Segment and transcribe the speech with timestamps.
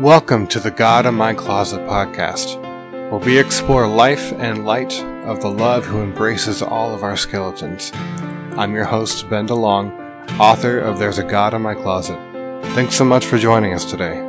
[0.00, 2.58] Welcome to the God in My Closet podcast,
[3.10, 7.90] where we explore life and light of the love who embraces all of our skeletons.
[7.94, 9.92] I'm your host, Ben DeLong,
[10.38, 12.18] author of There's a God in My Closet.
[12.72, 14.22] Thanks so much for joining us today.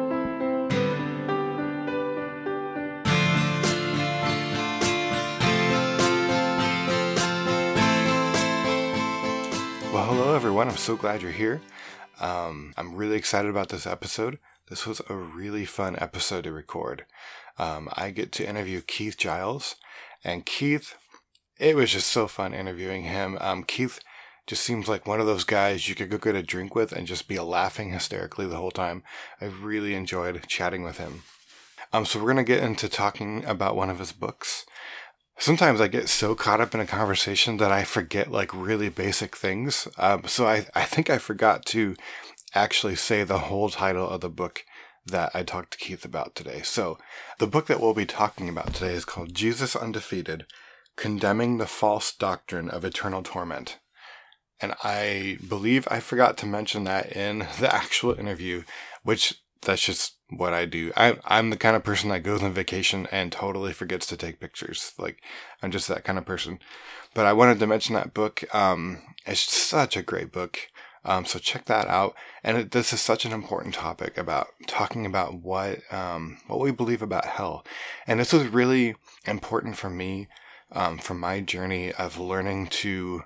[9.93, 10.67] Well, hello everyone.
[10.67, 11.61] I'm so glad you're here.
[12.19, 14.37] Um, I'm really excited about this episode.
[14.71, 17.03] This was a really fun episode to record.
[17.59, 19.75] Um, I get to interview Keith Giles,
[20.23, 20.95] and Keith,
[21.59, 23.37] it was just so fun interviewing him.
[23.41, 23.99] Um, Keith
[24.47, 27.05] just seems like one of those guys you could go get a drink with and
[27.05, 29.03] just be laughing hysterically the whole time.
[29.41, 31.23] I really enjoyed chatting with him.
[31.91, 34.65] Um, so we're gonna get into talking about one of his books.
[35.37, 39.35] Sometimes I get so caught up in a conversation that I forget like really basic
[39.35, 39.89] things.
[39.97, 41.97] Um, so I, I think I forgot to
[42.53, 44.65] actually say the whole title of the book
[45.05, 46.61] that I talked to Keith about today.
[46.63, 46.97] So,
[47.39, 50.45] the book that we'll be talking about today is called Jesus Undefeated
[50.95, 53.79] Condemning the False Doctrine of Eternal Torment.
[54.59, 58.63] And I believe I forgot to mention that in the actual interview,
[59.03, 60.91] which that's just what I do.
[60.95, 64.39] I, I'm the kind of person that goes on vacation and totally forgets to take
[64.39, 64.93] pictures.
[64.97, 65.21] Like,
[65.61, 66.59] I'm just that kind of person.
[67.13, 68.43] But I wanted to mention that book.
[68.55, 70.59] Um, it's such a great book.
[71.03, 72.15] Um, so check that out.
[72.43, 76.71] And it, this is such an important topic about talking about what um, what we
[76.71, 77.65] believe about hell.
[78.05, 80.27] And this was really important for me
[80.71, 83.23] um, from my journey of learning to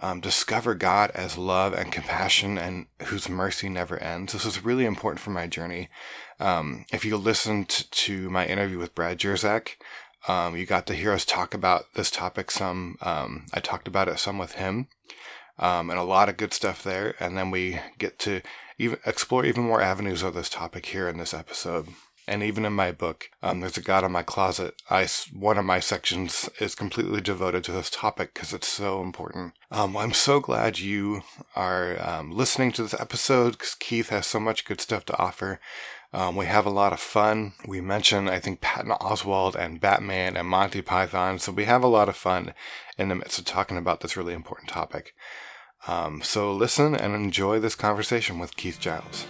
[0.00, 4.32] um, discover God as love and compassion and whose mercy never ends.
[4.32, 5.88] This was really important for my journey.
[6.38, 9.70] Um, if you listened to my interview with Brad Jersak,
[10.28, 12.96] um, you got to hear us talk about this topic some.
[13.00, 14.88] I talked about it some with him
[15.58, 17.14] um, and a lot of good stuff there.
[17.20, 18.42] And then we get to
[18.78, 21.88] even explore even more avenues of this topic here in this episode.
[22.28, 24.74] And even in my book, um, there's a God in my closet.
[24.90, 29.54] I one of my sections is completely devoted to this topic because it's so important.
[29.70, 31.22] Um, I'm so glad you
[31.56, 35.58] are um, listening to this episode because Keith has so much good stuff to offer.
[36.12, 37.52] Um, we have a lot of fun.
[37.66, 41.38] We mention, I think, Patton Oswalt and Batman and Monty Python.
[41.38, 42.54] So we have a lot of fun
[42.96, 45.14] in the midst of talking about this really important topic.
[45.86, 49.26] Um, so listen and enjoy this conversation with Keith Giles.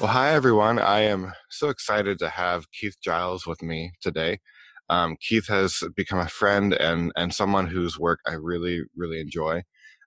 [0.00, 0.78] Well, hi everyone.
[0.78, 4.38] I am so excited to have Keith Giles with me today.
[4.88, 9.62] Um, Keith has become a friend and and someone whose work I really really enjoy.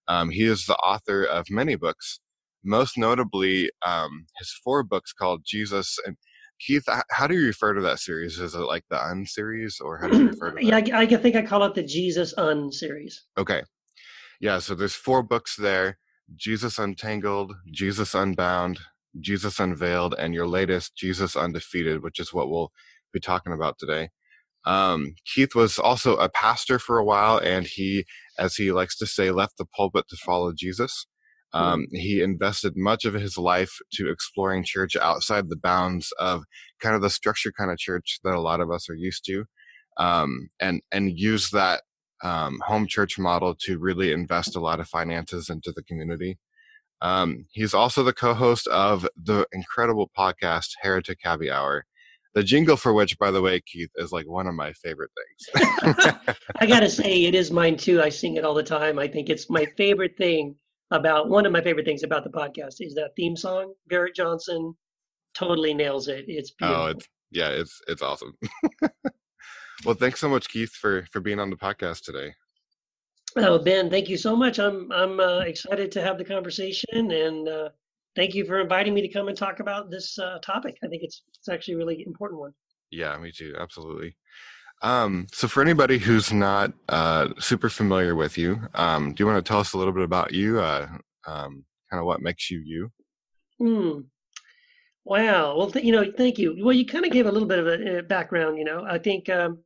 [0.08, 2.22] Um, he is the author of many books,
[2.64, 6.16] most notably um, his four books called Jesus and
[6.66, 8.40] Keith, how do you refer to that series?
[8.40, 10.64] Is it like the Un series, or how do you refer to that?
[10.64, 13.24] yeah, I, I think I call it the Jesus Un series.
[13.38, 13.64] Okay,
[14.40, 14.60] yeah.
[14.60, 15.98] So there's four books there:
[16.36, 18.80] Jesus Untangled, Jesus Unbound,
[19.20, 22.72] Jesus Unveiled, and your latest, Jesus Undefeated, which is what we'll
[23.12, 24.10] be talking about today.
[24.66, 28.06] Um, Keith was also a pastor for a while, and he,
[28.38, 31.08] as he likes to say, left the pulpit to follow Jesus.
[31.54, 36.44] Um, he invested much of his life to exploring church outside the bounds of
[36.80, 39.46] kind of the structure kind of church that a lot of us are used to,
[39.98, 41.82] um, and and use that
[42.24, 46.38] um, home church model to really invest a lot of finances into the community.
[47.02, 51.86] Um, he's also the co-host of the incredible podcast Heretic Happy Hour,
[52.36, 56.16] the jingle for which, by the way, Keith, is like one of my favorite things.
[56.60, 58.02] I gotta say, it is mine too.
[58.02, 59.00] I sing it all the time.
[59.00, 60.56] I think it's my favorite thing
[60.92, 63.74] about one of my favorite things about the podcast is that theme song.
[63.88, 64.76] Barrett Johnson
[65.34, 66.26] totally nails it.
[66.28, 66.84] It's oh, beautiful.
[66.84, 68.38] Oh, it's yeah, it's it's awesome.
[69.86, 72.34] well, thanks so much, Keith, for for being on the podcast today.
[73.38, 74.60] Oh, Ben, thank you so much.
[74.60, 77.70] I'm I'm uh, excited to have the conversation, and uh,
[78.16, 80.78] thank you for inviting me to come and talk about this uh, topic.
[80.84, 82.52] I think it's it's actually a really important one.
[82.92, 83.56] Yeah, me too.
[83.58, 84.18] Absolutely.
[84.82, 89.44] Um, so for anybody who's not uh, super familiar with you, um, do you want
[89.44, 90.60] to tell us a little bit about you?
[90.60, 90.88] Uh,
[91.28, 92.92] um, kind of what makes you you?
[93.60, 94.02] Hmm.
[95.04, 95.58] Wow.
[95.58, 96.58] Well, th- you know, thank you.
[96.64, 98.58] Well, you kind of gave a little bit of a, a background.
[98.58, 99.60] You know, I think um,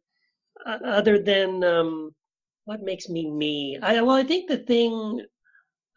[0.65, 2.15] uh, other than um,
[2.65, 5.21] what makes me me, I well, I think the thing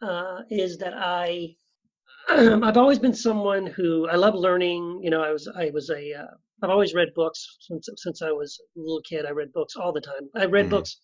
[0.01, 1.55] uh, is that I
[2.29, 4.99] I've always been someone who I love learning.
[5.03, 8.31] You know, I was I was a uh, I've always read books since since I
[8.31, 9.25] was a little kid.
[9.25, 10.29] I read books all the time.
[10.35, 10.75] I read mm-hmm.
[10.75, 10.99] books.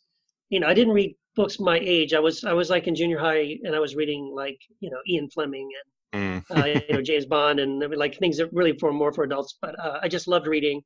[0.49, 2.13] You know, I didn't read books my age.
[2.13, 4.99] I was I was like in junior high, and I was reading like you know
[5.09, 5.69] Ian Fleming
[6.13, 6.57] and mm.
[6.57, 9.57] uh, you know James Bond and like things that really for more for adults.
[9.61, 10.81] But uh, I just loved reading,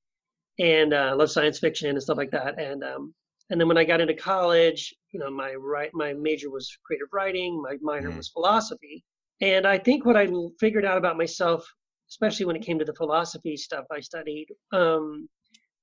[0.60, 2.60] and uh, love science fiction and stuff like that.
[2.60, 3.14] And um,
[3.50, 7.08] And then when I got into college, you know, my right, my major was creative
[7.12, 8.18] writing, my minor Mhm.
[8.18, 9.04] was philosophy.
[9.42, 10.28] And I think what I
[10.60, 11.66] figured out about myself,
[12.10, 15.30] especially when it came to the philosophy stuff I studied, um,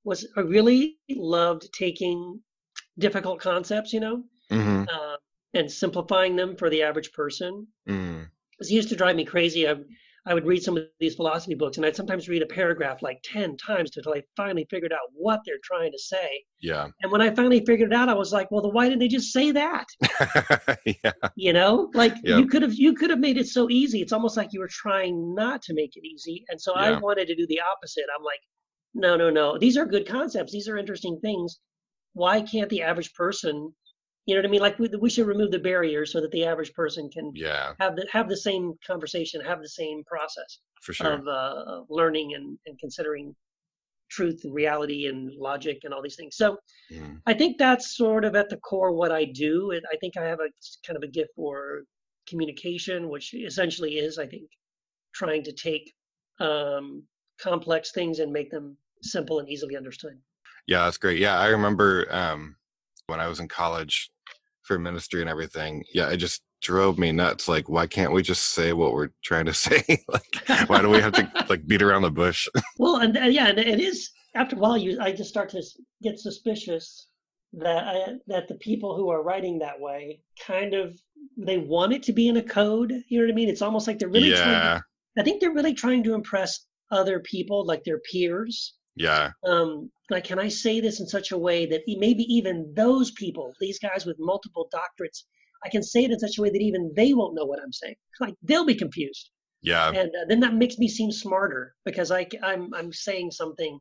[0.04, 2.40] was I really loved taking
[2.98, 5.16] difficult concepts, you know, hmm uh,
[5.54, 7.66] and simplifying them for the average person.
[7.88, 8.26] mm
[8.60, 9.68] It used to drive me crazy.
[9.68, 9.74] I,
[10.28, 13.20] I would read some of these philosophy books, and I'd sometimes read a paragraph like
[13.22, 16.28] 10 times until I finally figured out what they're trying to say.
[16.60, 16.88] Yeah.
[17.02, 19.08] And when I finally figured it out, I was like, well, then why didn't they
[19.08, 19.86] just say that?
[20.84, 21.12] yeah.
[21.36, 22.38] You know, like Yep.
[22.40, 24.00] you could have you could have made it so easy.
[24.02, 26.44] It's almost like you were trying not to make it easy.
[26.48, 28.04] And so I wanted to do the opposite.
[28.16, 28.40] I'm like,
[28.94, 29.58] no, no, no.
[29.58, 30.52] These are good concepts.
[30.52, 31.60] These are interesting things.
[32.14, 33.72] Why can't the average person,
[34.26, 34.60] you know what I mean?
[34.60, 37.74] Like we, we should remove the barriers so that the average person can Yeah.
[37.78, 41.14] have the have the same conversation, have the same process For sure.
[41.14, 43.34] of uh, of learning and, and considering
[44.10, 46.36] truth and reality and logic and all these things.
[46.36, 46.58] So
[46.92, 47.22] Mhm.
[47.26, 49.72] I think that's sort of at the core what I do.
[49.92, 50.48] I think I have a
[50.86, 51.84] kind of a gift for
[52.28, 54.48] communication, which essentially is, I think,
[55.14, 55.92] trying to take
[56.40, 57.02] um,
[57.40, 60.18] complex things and make them simple and easily understood.
[60.66, 61.18] Yeah, that's great.
[61.18, 62.56] Yeah, I remember um,
[63.06, 64.10] when I was in college
[64.66, 65.84] for ministry and everything.
[65.94, 67.48] Yeah, it just drove me nuts.
[67.48, 69.82] Like, why can't we just say what we're trying to say?
[70.08, 72.48] like, why do we have to like beat around the bush?
[72.78, 75.62] Well, and uh, yeah, and it is after a while you I just start to
[76.02, 77.08] get suspicious
[77.54, 80.98] that I, that the people who are writing that way kind of
[81.38, 82.92] they want it to be in a code.
[83.08, 83.48] You know what I mean?
[83.48, 84.50] It's almost like they're really trying.
[84.52, 84.80] yeah,
[85.16, 88.74] To, I think they're really trying to impress other people, like their peers.
[88.96, 93.10] Yeah, Um, like, can I say this in such a way that maybe even those
[93.12, 95.24] people, these guys with multiple doctorates,
[95.64, 97.72] I can say it in such a way that even they won't know what I'm
[97.72, 97.96] saying.
[98.20, 99.30] Like they'll be confused
[99.66, 103.78] yeah, and uh, then that makes me seem smarter because I, I'm, I'm saying something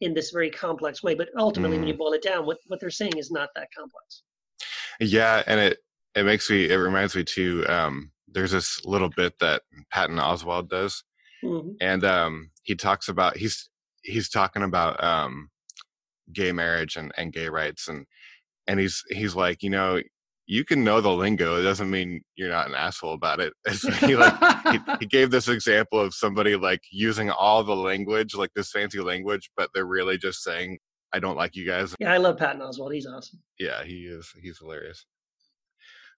[0.00, 1.16] in this very complex way.
[1.16, 4.22] But ultimately, when you boil it down, what, what they're saying is not that complex.
[5.00, 5.42] yeah.
[5.46, 5.78] And it
[6.14, 6.70] it makes me.
[6.70, 7.64] It reminds me too.
[7.68, 11.02] Um, there's this little bit that Patton Oswalt does,
[11.42, 13.68] hmm and um, he talks about he's
[14.08, 15.48] he's talking about um,
[16.32, 18.06] gay marriage and, and gay rights, and
[18.66, 20.00] and he's he's like, you know,
[20.46, 21.56] you can know the lingo.
[21.58, 23.52] It doesn't mean you're not an asshole about it.
[23.74, 24.34] So he like
[24.72, 29.00] he, he gave this example of somebody like using all the language, like this fancy
[29.00, 30.78] language, but they're really just saying,
[31.12, 32.94] "I don't like you guys." yeah, I love Patton Oswalt.
[32.94, 33.40] He's awesome.
[33.58, 34.30] Yeah, he is.
[34.42, 35.04] He's hilarious.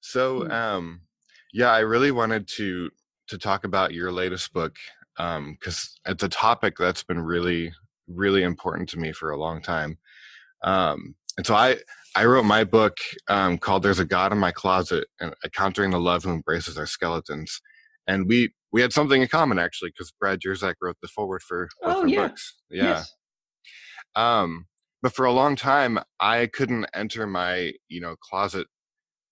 [0.00, 0.50] So, Hmm.
[0.52, 1.00] um,
[1.52, 2.90] yeah, I really wanted to
[3.28, 4.76] to talk about your latest book
[5.16, 7.72] because it's a topic that's been really,
[8.08, 9.98] really important to me for a long time.
[10.62, 11.78] Um, and so I
[12.16, 12.98] I wrote my book
[13.28, 16.86] um, called "There's a God in My Closet" and encountering the love who embraces our
[16.86, 17.60] skeletons.
[18.06, 21.68] And we we had something in common actually because Brad Jersak wrote the forward for
[21.84, 22.28] both Oh, our yeah.
[22.28, 22.54] books.
[22.70, 22.84] Yeah.
[22.84, 23.14] Yes.
[24.16, 24.66] Um,
[25.02, 28.66] but for a long time, I couldn't enter my, you know, closet,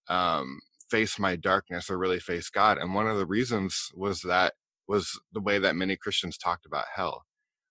[0.08, 0.60] um,
[0.90, 2.78] face my darkness or really face God.
[2.78, 4.54] And one of the reasons was that
[4.88, 7.24] was the way that many Christians talked about hell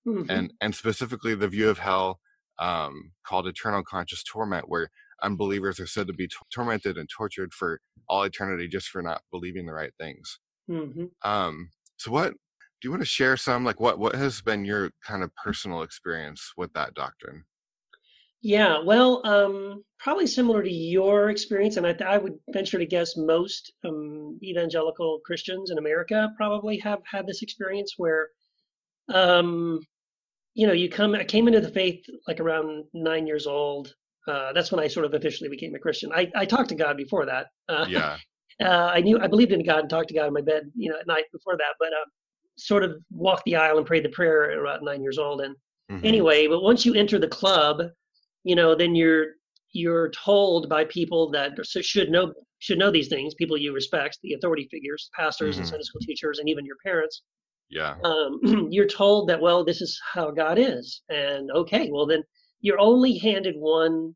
[0.07, 0.29] Mhm.
[0.29, 2.19] and, and specifically the view of hell,
[2.59, 4.89] um, called eternal conscious torment, where
[5.21, 9.21] unbelievers are said to be t- tormented and tortured for all eternity just for not
[9.31, 10.39] believing the right things.
[10.69, 11.11] Mhm.
[11.23, 12.37] Um, so what, do
[12.83, 16.53] you want to share some, like what, what has been your kind of personal experience
[16.55, 17.45] with that doctrine?
[18.47, 23.17] Yeah, well, um, probably similar to your experience, and I, I would venture to guess
[23.17, 28.29] most um, evangelical Christians in America probably have had this experience where,
[29.13, 29.81] um,
[30.53, 31.13] you know, you come.
[31.13, 33.93] I came into the faith like around nine years old.
[34.29, 36.09] Uh, that's when I sort of officially became a Christian.
[36.15, 37.47] I, I talked to God before that.
[37.67, 38.15] Uh, Yeah.
[38.61, 40.89] uh, I knew I believed in God and talked to God in my bed, you
[40.89, 41.75] know, at night before that.
[41.81, 42.05] But uh,
[42.55, 45.53] sort of walked the aisle and prayed the prayer at about nine years old, and
[45.91, 46.05] Mhm.
[46.05, 47.81] anyway but once you enter the club
[48.47, 49.27] you know then you're
[49.73, 54.33] you're told by people that should know should know these things people you respect the
[54.33, 55.69] authority figures pastors and Mhm.
[55.69, 57.23] sunday school teachers and even your parents
[57.69, 57.95] Yeah.
[58.03, 58.39] um,
[58.71, 62.23] you're told that well this is how god is and okay well then
[62.61, 64.15] you're only handed one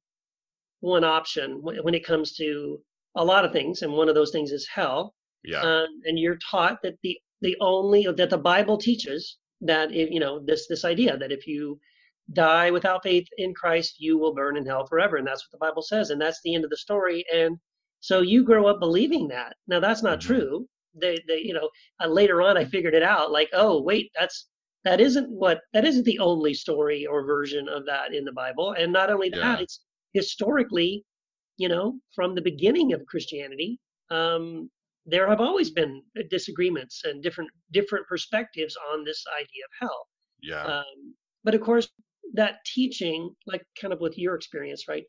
[0.81, 2.79] one option when when it comes to
[3.15, 5.63] a lot of things and one of those things is hell Yeah.
[5.63, 10.19] um, and you're taught that the the only that the Bible teaches that if, you
[10.19, 11.79] know this this idea that if you
[12.34, 15.66] die without faith in Christ, you will burn in hell forever, and that's what the
[15.66, 17.25] Bible says, and that's the end of the story.
[17.34, 17.58] And
[18.00, 19.56] so you grow up believing that.
[19.68, 20.25] Now that's not Mhm.
[20.28, 20.70] true.
[20.96, 21.70] They, they, you know,
[22.04, 23.32] uh, later on I figured it out.
[23.32, 24.48] Like, oh wait, that's
[24.84, 28.72] that isn't what that isn't the only story or version of that in the Bible.
[28.74, 29.60] And not only that, Yeah.
[29.60, 29.82] it's
[30.13, 31.06] historically,
[31.58, 34.70] you know, from the beginning of Christianity, um,
[35.06, 40.08] there have always been disagreements and different different perspectives on this idea of hell.
[40.42, 40.63] yeah.
[40.66, 41.90] Um, but of course,
[42.33, 45.05] that teaching, like kind of with your experience, right?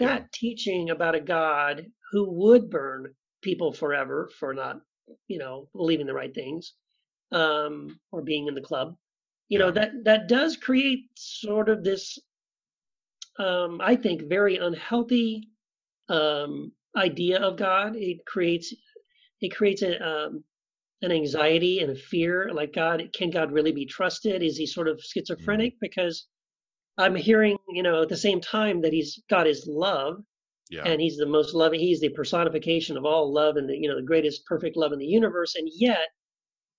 [0.00, 0.24] that Yeah.
[0.32, 4.80] teaching about a God who would burn people forever for not,
[5.28, 6.74] you know, believing the right things,
[7.32, 8.96] um, or being in the club,
[9.48, 12.18] you know, that that does create sort of this,
[13.38, 15.48] um, I think, very unhealthy
[16.08, 17.96] um, idea of God.
[17.96, 18.74] It creates
[19.40, 20.44] it creates a, um,
[21.02, 24.42] an anxiety and a fear, like God, can God really be trusted?
[24.42, 25.02] Is he sort of Mm.
[25.02, 25.74] schizophrenic?
[25.80, 26.26] Because
[26.98, 30.22] I'm hearing, you know, at the same time that he's got his love,
[30.70, 30.84] Yeah.
[30.84, 33.96] and he's the most loving he's the personification of all love and the you know
[33.96, 36.08] the greatest perfect love in the universe and yet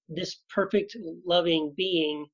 [0.09, 2.25] this perfect loving being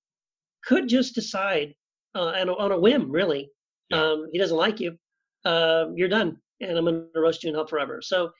[0.63, 1.73] could just decide
[2.15, 3.49] uh, on, a, on a whim really
[3.89, 4.03] Yeah.
[4.03, 4.97] um, he doesn't like you
[5.45, 8.31] uh, you're done and i'm going to roast you in hell forever so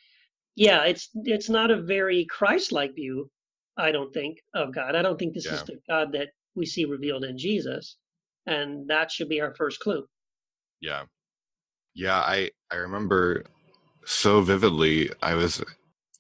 [0.56, 3.30] yeah it's it's not a very christ-like view
[3.78, 6.86] i don't think of god i don't think this is the god that we see
[6.86, 7.98] revealed in jesus
[8.48, 10.06] and that should be our first clue
[10.82, 11.04] Yeah.
[11.94, 13.44] Yeah, I I remember
[14.06, 15.64] so vividly I was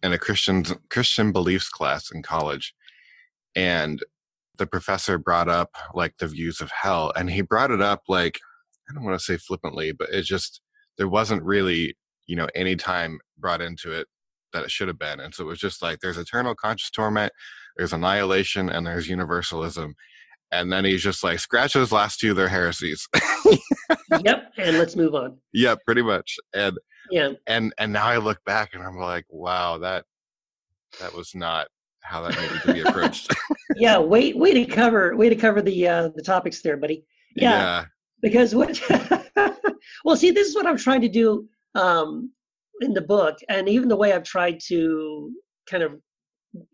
[0.03, 2.73] in a Christian Christian beliefs class in college
[3.55, 4.03] and
[4.57, 8.39] the professor brought up like the views of hell and he brought it up like
[8.89, 10.61] I don't want to say flippantly, but it just
[10.97, 14.07] there wasn't really, you know, any time brought into it
[14.53, 15.19] that it should have been.
[15.19, 17.33] And so it was just like there's eternal conscious torment,
[17.75, 19.93] there's annihilation, and there's universalism.
[20.51, 23.07] And then he's just like, scratch those last two, they're heresies.
[24.23, 26.37] yep and let's move on yeah, pretty much.
[26.53, 26.77] And
[27.11, 30.05] yeah and and now I look back and I'm like, wow, that
[30.99, 31.67] that was not
[32.01, 33.33] how that needed to be approached.
[33.75, 37.03] yeah way way to cover way to cover the uh the topics there buddy
[37.35, 37.85] yeah,
[38.21, 38.81] because what
[40.05, 42.31] well see this is what i'm trying to do um
[42.81, 45.31] in the book and even the way i've tried to
[45.69, 45.99] kind of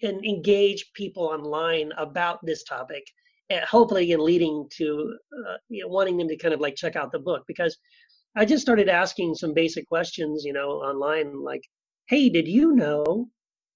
[0.03, 3.03] en- engage people online about this topic
[3.61, 5.15] hopefully again leading to
[5.47, 7.77] uh, you know, wanting them to kind of like check out the book because
[8.35, 11.61] i just started asking some basic questions you know online like
[12.07, 13.29] hey did you know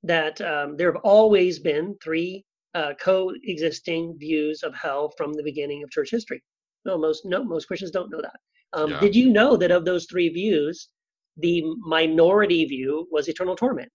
[0.04, 2.44] that um, there have always been three
[2.76, 6.42] uh, coexisting views of hell from the beginning of church history?
[6.86, 8.40] No most no most christians don't know that.
[8.74, 9.00] Um, Yeah.
[9.00, 10.90] did you know that of those three views
[11.38, 13.92] the minority view was eternal torment?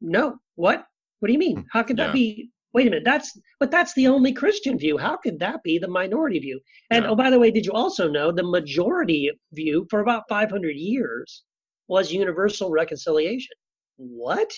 [0.00, 0.36] No.
[0.56, 0.86] What?
[1.20, 1.66] What do you mean?
[1.72, 2.12] How could that Yeah.
[2.12, 4.96] be wait a minute that's but that's the only christian view.
[4.98, 6.60] How could that be the minority view?
[6.90, 7.10] And Yeah.
[7.10, 11.44] oh by the way did you also know the majority view for about 500 years
[11.88, 13.56] was universal reconciliation?
[13.96, 14.50] What?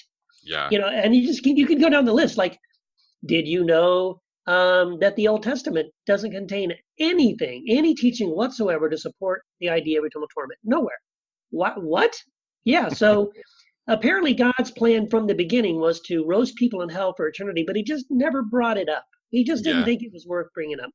[0.44, 2.58] Yeah, you know and you just you can go down the list like
[3.26, 8.98] did you know um, that the old testament doesn't contain anything any teaching whatsoever to
[8.98, 10.58] support the idea of eternal torment?
[10.64, 10.98] Nowhere.
[11.50, 12.14] What what?
[12.64, 13.32] Yeah so
[13.88, 17.76] apparently god's plan from the beginning was to roast people in hell for eternity but
[17.76, 19.04] he just never brought it up.
[19.30, 19.84] He just didn't Yeah.
[19.84, 20.90] think it was worth bringing up.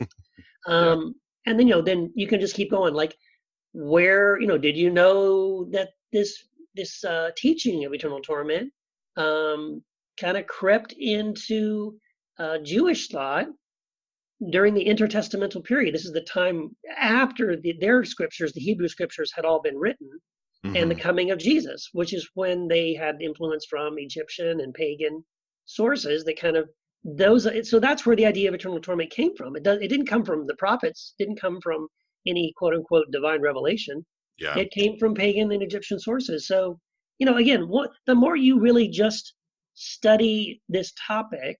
[0.66, 1.14] Um
[1.46, 2.94] and then you know then you can just keep going.
[2.94, 3.16] Like
[3.72, 6.44] where you know did you know that this
[6.76, 8.72] this uh teaching of eternal torment
[9.16, 9.82] um
[10.20, 11.98] kind of crept into
[12.38, 13.46] uh jewish thought
[14.50, 15.94] during the intertestamental period?
[15.94, 20.08] This is the time after the, their scriptures the hebrew scriptures had all been written
[20.64, 21.00] and the Mhm.
[21.00, 25.24] coming of Jesus, which is when they had influence from Egyptian and pagan
[25.66, 26.68] sources that kind of
[27.04, 27.46] those.
[27.68, 29.56] So that's where the idea of eternal torment came from.
[29.56, 29.80] It does.
[29.80, 31.14] It didn't come from the prophets.
[31.18, 31.88] Didn't come from
[32.26, 34.04] any quote unquote divine revelation.
[34.38, 36.46] yeah, It came from pagan and Egyptian sources.
[36.46, 36.78] So
[37.18, 39.34] you know, again, what the more you really just
[39.74, 41.56] study this topic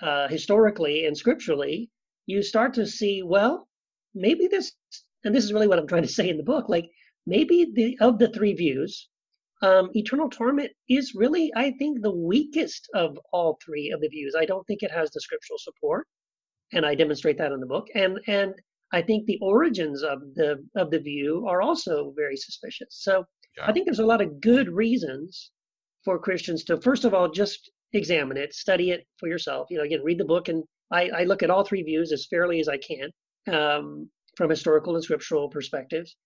[0.00, 1.90] uh, historically and scripturally,
[2.26, 3.68] you start to see well,
[4.14, 4.72] maybe this,
[5.24, 6.88] and this is really what I'm trying to say in the book, like
[7.26, 9.08] maybe the of the three views
[9.62, 14.34] um, eternal torment is really i think the weakest of all three of the views.
[14.38, 16.06] I don't think it has the scriptural support
[16.72, 17.86] and i demonstrate that in the book.
[17.94, 18.54] And and
[18.92, 22.88] i think the origins of the of the view are also very suspicious.
[23.06, 23.24] So
[23.56, 23.66] Yeah.
[23.68, 25.50] i think there's a lot of good reasons
[26.04, 29.68] for christians to first of all just examine it study it for yourself.
[29.70, 32.26] You know again read the book and i, I look at all three views as
[32.32, 33.08] fairly as i can
[33.58, 36.16] um, from historical and scriptural perspectives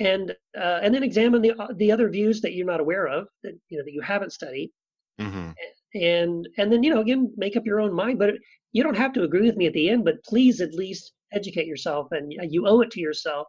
[0.00, 3.54] and uh, and then examine the the other views that you're not aware of that
[3.68, 4.70] you know that you haven't studied.
[5.18, 5.50] Hmm
[5.94, 8.34] and and then you know again make up your own mind but
[8.72, 11.66] you don't have to agree with me at the end but please at least educate
[11.66, 13.46] yourself and you owe it to yourself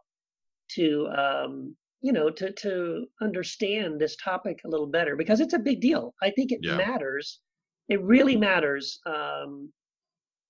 [0.70, 5.58] to um you know to to understand this topic a little better because it's a
[5.58, 6.14] big deal.
[6.22, 6.76] I think it Yeah.
[6.76, 7.40] matters.
[7.88, 9.72] It really matters um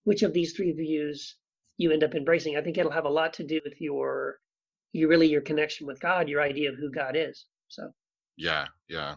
[0.04, 1.36] which of these three views
[1.78, 2.56] you end up embracing.
[2.56, 4.38] I think it'll have a lot to do with your
[4.92, 7.92] you really your connection with god your idea of who god is so
[8.36, 9.16] Yeah, yeah.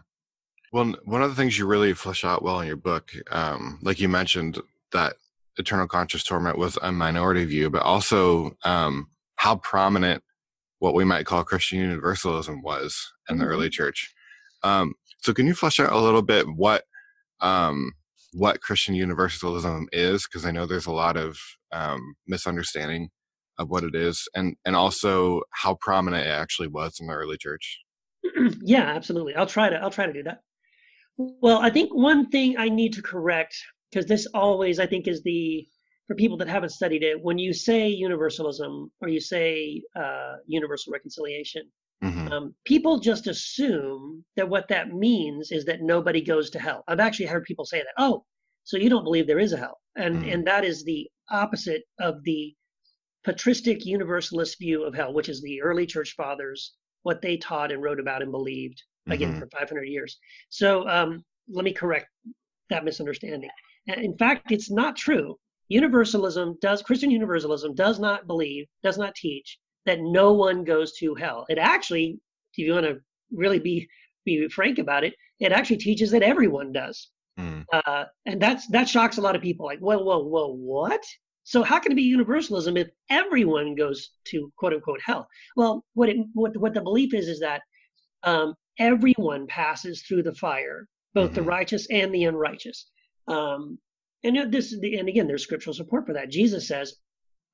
[0.72, 4.00] Well, one of the things you really flesh out well in your book, um, like
[4.00, 4.58] you mentioned,
[4.92, 5.14] that
[5.56, 10.22] eternal conscious torment was a minority view, but also um, how prominent
[10.78, 13.52] what we might call Christian universalism was in the mm-hmm.
[13.52, 14.12] early church.
[14.62, 16.84] Um, so can you flesh out a little bit what
[17.40, 17.92] um,
[18.32, 20.26] what Christian universalism is?
[20.26, 21.38] Because I know there's a lot of
[21.70, 23.10] um, misunderstanding
[23.58, 27.36] of what it is, and and also how prominent it actually was in the early
[27.38, 27.80] church.
[28.62, 29.34] yeah, absolutely.
[29.34, 30.40] I'll try to I'll try to do that.
[31.16, 33.54] Well, I think one thing I need to correct
[33.90, 35.66] because this always I think is the
[36.12, 40.92] for people that haven't studied it when you say universalism or you say uh, universal
[40.92, 41.62] reconciliation
[42.02, 42.28] mm-hmm.
[42.28, 47.00] um, people just assume that what that means is that nobody goes to hell i've
[47.00, 48.24] actually heard people say that oh
[48.64, 50.30] so you don't believe there is a hell and mm-hmm.
[50.30, 52.54] and that is the opposite of the
[53.24, 57.82] patristic universalist view of hell which is the early church fathers what they taught and
[57.82, 59.40] wrote about and believed again mm-hmm.
[59.40, 62.06] for 500 years so um, let me correct
[62.70, 63.48] that misunderstanding
[63.86, 65.36] in fact it's not true
[65.72, 71.14] universalism does Christian universalism does not believe, does not teach that no one goes to
[71.14, 71.46] hell.
[71.48, 72.18] It actually,
[72.52, 73.00] if you want to
[73.32, 73.88] really be
[74.24, 77.08] be frank about it, it actually teaches that everyone does.
[77.40, 77.64] Mm.
[77.72, 79.66] Uh, and that's that shocks a lot of people.
[79.66, 81.02] Like, whoa, whoa, whoa, what?
[81.44, 85.28] So how can it be universalism if everyone goes to quote unquote hell?
[85.56, 87.62] Well, what it what what the belief is is that
[88.22, 91.34] um, everyone passes through the fire, both mm-hmm.
[91.36, 92.90] the righteous and the unrighteous.
[93.26, 93.78] Um,
[94.24, 96.30] and this, and again, there's scriptural support for that.
[96.30, 96.94] Jesus says,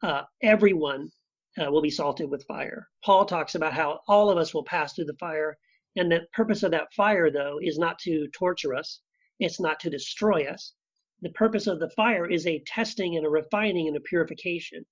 [0.02, 1.11] uh, everyone
[1.59, 2.88] uh, will be salted with fire.
[3.04, 5.57] Paul talks about how all of us will pass through the fire,
[5.97, 9.00] and the purpose of that fire, though, is not to torture us.
[9.40, 10.75] It's not to destroy us.
[11.23, 14.85] The purpose of the fire is a testing and a refining and a purification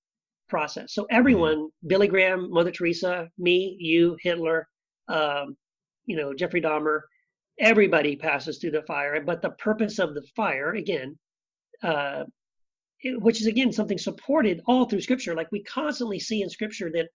[0.48, 0.94] process.
[0.94, 1.88] So everyone, mm-hmm.
[1.88, 4.68] Billy Graham, Mother Teresa, me, you, Hitler,
[5.08, 5.56] um,
[6.06, 7.00] you know, Jeffrey Dahmer,
[7.58, 9.20] everybody passes through the fire.
[9.20, 11.18] But the purpose of the fire, again,
[11.82, 12.24] uh,
[13.04, 15.34] which is again something supported all through Scripture.
[15.34, 17.08] Like we constantly see in Scripture that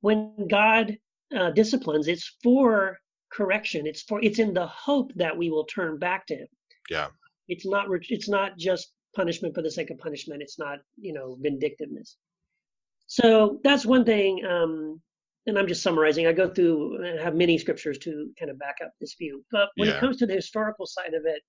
[0.00, 0.96] when God
[1.36, 2.98] uh, disciplines, it's for
[3.32, 3.86] correction.
[3.86, 6.48] It's for it's in the hope that we will turn back to Him.
[6.90, 7.08] Yeah.
[7.48, 10.42] It's not it's not just punishment for the sake of punishment.
[10.42, 12.16] It's not you know vindictiveness.
[13.06, 14.44] So that's one thing.
[14.44, 15.00] Um,
[15.46, 16.26] and I'm just summarizing.
[16.26, 19.44] I go through and have many scriptures to kind of back up this view.
[19.50, 19.96] But when yeah.
[19.96, 21.42] it comes to the historical side of it,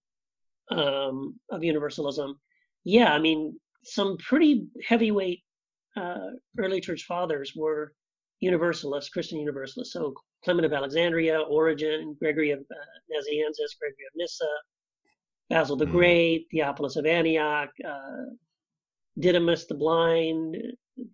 [0.76, 2.39] um, of universalism,
[2.84, 5.44] yeah, I mean, some pretty heavyweight
[5.96, 7.94] uh, early church fathers were
[8.39, 9.94] Universalists, Christian Universalists.
[9.94, 10.13] So
[10.44, 14.50] Clement of Alexandria, Origen, Gregory of uh, Nazianzus, Gregory of Nyssa,
[15.54, 15.92] Basil the mm.
[15.92, 18.26] Great, Theophilus of Antioch, uh,
[19.20, 20.58] Didymus the Blind,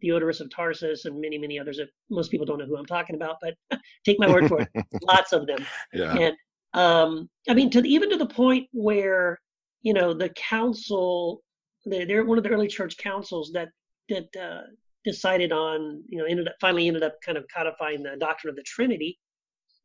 [0.02, 3.16] Theodorus of Tarsus, and many, many others that most people don't know who I'm talking
[3.16, 3.56] about, but
[4.06, 4.70] take my word for it.
[5.04, 5.66] Lots of them.
[5.94, 6.16] Yeah.
[6.16, 6.36] And
[6.74, 9.40] um, I mean, to even to the point where,
[9.82, 11.42] you know, the council
[11.86, 13.70] they're one of the early church councils that
[14.10, 14.62] that uh,
[15.06, 18.56] decided on you know ended up finally ended up kind of codifying the doctrine of
[18.56, 19.18] the Trinity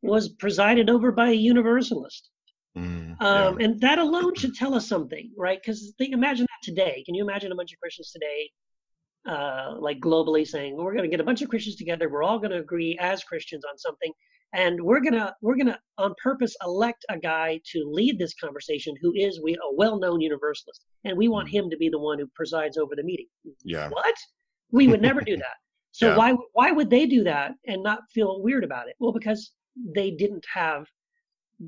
[0.01, 2.29] was presided over by a Universalist.
[2.77, 3.65] Mm, um, yeah.
[3.65, 5.59] And that alone should tell us something, right?
[5.63, 7.03] Because imagine that today.
[7.05, 8.49] Can you imagine a bunch of Christians today,
[9.27, 12.09] uh, like globally, saying, well, "We're going to get a bunch of Christians together.
[12.09, 14.11] We're all going to agree as Christians on something,
[14.55, 19.13] and we're gonna we're gonna on purpose elect a guy to lead this conversation who
[19.15, 21.51] is we a well-known universalist and we want mm.
[21.51, 23.27] him to be the one who presides over the meeting
[23.63, 24.15] yeah what
[24.71, 25.57] we would never do that
[25.91, 26.17] so yeah.
[26.17, 29.51] why why would they do that and not feel weird about it well because
[29.93, 30.85] they didn't have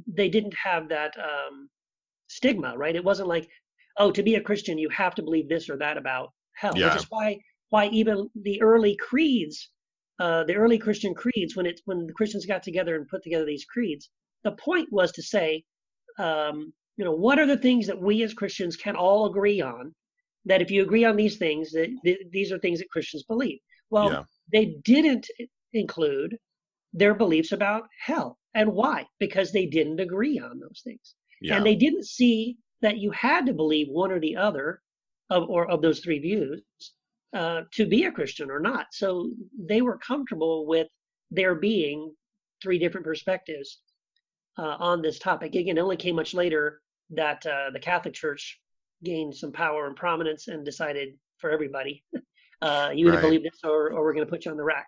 [0.07, 1.69] they didn't have that um,
[2.27, 3.47] stigma right it wasn't like
[3.97, 6.87] oh to be a christian you have to believe this or that about hell yeah.
[6.87, 7.37] which is why
[7.69, 9.69] why even the early creeds
[10.19, 13.45] uh, the early Christian creeds, when it when the Christians got together and put together
[13.45, 14.09] these creeds,
[14.43, 15.63] the point was to say,
[16.17, 19.93] um, you know, what are the things that we as Christians can all agree on?
[20.45, 23.59] That if you agree on these things, that th- these are things that Christians believe.
[23.91, 24.23] Well, yeah.
[24.51, 25.27] they didn't
[25.73, 26.37] include
[26.93, 29.05] their beliefs about hell, and why?
[29.19, 31.55] Because they didn't agree on those things, yeah.
[31.55, 34.81] and they didn't see that you had to believe one or the other
[35.29, 36.61] of or of those three views
[37.33, 38.87] uh, to be a Christian or not.
[38.91, 40.87] So they were comfortable with
[41.31, 42.13] there being
[42.61, 43.79] three different perspectives
[44.57, 45.55] uh, on this topic.
[45.55, 48.59] Again, it only came much later that uh, the Catholic Church
[49.03, 52.03] gained some power and prominence and decided for everybody,
[52.61, 53.21] uh, you either right.
[53.21, 54.87] believe this or, or we're going to put you on the rack.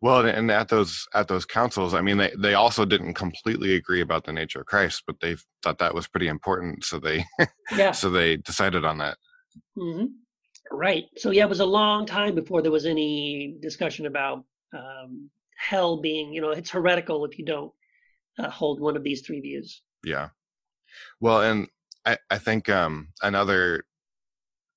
[0.00, 4.00] Well, and at those at those councils, I mean, they they also didn't completely agree
[4.00, 7.24] about the nature of Christ, but they thought that was pretty important, so they
[7.76, 7.92] yeah.
[7.92, 9.18] so they decided on that.
[9.76, 10.06] Mm-hmm.
[10.70, 11.04] Right.
[11.16, 14.44] So yeah, it was a long time before there was any discussion about
[14.76, 17.72] um, hell being, you know, it's heretical if you don't
[18.38, 19.82] uh, hold one of these three views.
[20.04, 20.28] Yeah.
[21.20, 21.68] Well, and
[22.04, 23.84] I, I think um, another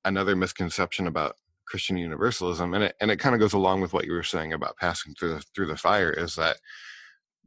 [0.04, 1.36] another misconception about
[1.72, 4.52] Christian universalism, and it and it kind of goes along with what you were saying
[4.52, 6.58] about passing through the, through the fire, is that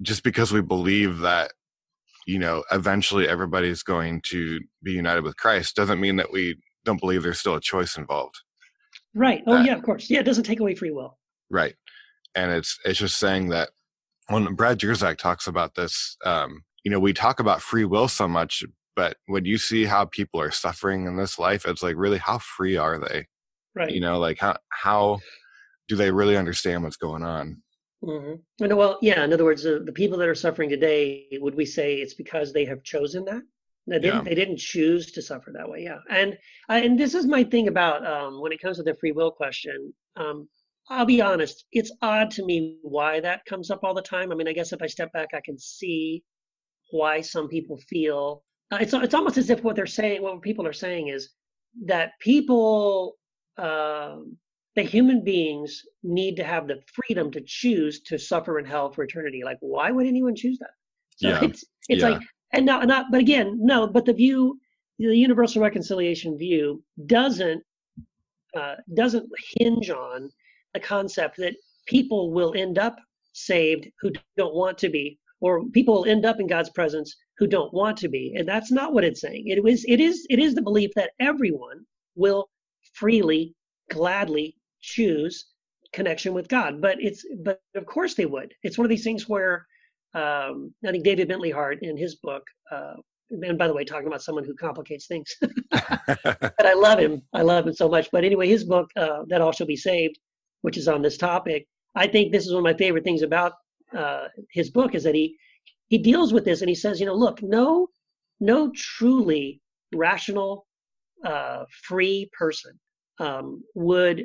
[0.01, 1.53] just because we believe that
[2.27, 7.01] you know eventually everybody's going to be united with Christ doesn't mean that we don't
[7.01, 8.35] believe there's still a choice involved.
[9.15, 9.43] Right.
[9.47, 10.09] Oh that, yeah, of course.
[10.09, 11.19] Yeah, it doesn't take away free will.
[11.51, 11.75] Right.
[12.35, 13.71] And it's it's just saying that
[14.29, 18.27] when Brad Jersak talks about this, um, you know, we talk about free will so
[18.27, 18.65] much,
[18.97, 22.39] but when you see how people are suffering in this life, it's like really how
[22.39, 23.27] free are they?
[23.75, 23.91] Right.
[23.91, 25.19] You know, like how how
[25.89, 27.63] do they really understand what's going on?
[28.03, 28.65] Mm-hmm.
[28.65, 29.25] And well, yeah.
[29.25, 32.53] In other words, uh, the people that are suffering today, would we say it's because
[32.53, 33.43] they have chosen that?
[33.87, 34.25] They didn't.
[34.25, 34.29] Yeah.
[34.31, 35.83] They didn't choose to suffer that way.
[35.83, 35.99] Yeah.
[36.11, 39.31] And and this is my thing about um, when it comes to the free will
[39.31, 39.93] question.
[40.17, 40.49] Um,
[40.89, 41.65] I'll be honest.
[41.73, 44.31] It's odd to me why that comes up all the time.
[44.31, 46.23] I mean, I guess if I step back, I can see
[46.91, 48.43] why some people feel.
[48.71, 51.31] Uh, it's it's almost as if what they're saying, what people are saying, is
[51.87, 53.17] that people,
[53.57, 54.17] uh,
[54.77, 59.05] the human beings, need to have the freedom to choose to suffer in hell for
[59.05, 59.43] eternity.
[59.45, 60.71] Like, why would anyone choose that?
[61.17, 61.45] So yeah.
[61.45, 62.11] it's it's yeah.
[62.11, 64.59] like and not not but again no but the view
[64.99, 67.63] the universal reconciliation view doesn't
[68.57, 70.31] uh, doesn't hinge on
[70.73, 71.55] the concept that
[71.87, 72.97] people will end up
[73.33, 77.47] saved who don't want to be or people will end up in god's presence who
[77.49, 80.39] don't want to be and that's not what it's saying it was it is it
[80.39, 82.49] is the belief that everyone will
[82.95, 83.55] freely
[83.91, 85.47] gladly choose
[85.93, 89.29] connection with god but it's but of course they would it's one of these things
[89.29, 89.67] where
[90.15, 92.95] um, I think David Bentley Hart in his book, uh,
[93.31, 95.29] and by the way, talking about someone who complicates things,
[95.71, 97.21] but I love him.
[97.33, 98.09] I love him so much.
[98.13, 100.19] But anyway, his book, uh, That All Shall Be Saved,
[100.63, 103.53] which is on this topic, I think this is one of my favorite things about
[103.97, 105.37] uh, his book is that he
[105.89, 107.89] he deals with this and he says, you know, look, no,
[108.41, 109.61] no truly
[109.95, 110.67] rational,
[111.25, 112.79] uh, free person
[113.19, 114.25] um, would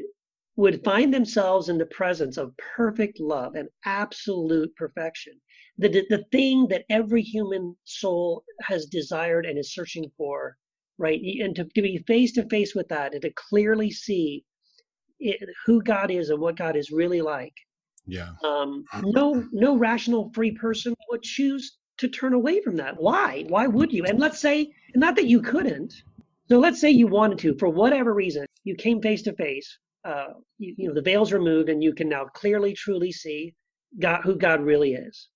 [0.56, 5.34] would find themselves in the presence of perfect love and absolute perfection
[5.80, 10.58] the, the thing that every human soul has desired and is searching for,
[10.98, 11.20] right?
[11.42, 14.44] And to, to be face to face with that and to clearly see
[15.20, 17.54] it, who God is and what God is really like.
[18.06, 18.32] Yeah.
[18.44, 22.96] Um, no, no rational free person would choose to turn away from that.
[23.00, 23.46] Why?
[23.48, 24.04] Why would you?
[24.04, 25.94] And let's say, not that you couldn't.
[26.50, 29.80] So let's say you wanted to, for whatever reason, you came face to face.
[30.06, 30.28] Uh,
[30.60, 33.54] you, you know, the veil's removed, and you can now clearly, truly see
[34.00, 35.28] God, who God really is.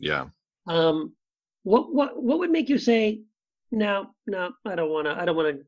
[0.00, 0.24] Yeah.
[0.66, 1.14] Um,
[1.62, 3.22] what what what would make you say,
[3.70, 5.64] no, no, I don't want to, I don't want to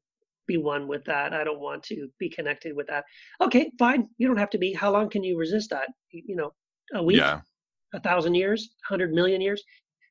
[0.49, 1.33] be one with that.
[1.33, 3.05] I don't want to be connected with that.
[3.41, 4.09] Okay, fine.
[4.19, 4.73] You don't have to be.
[4.73, 5.89] How long can you resist that?
[6.11, 6.53] You know,
[6.95, 7.41] a week, yeah.
[7.95, 9.63] a thousand years, hundred million years.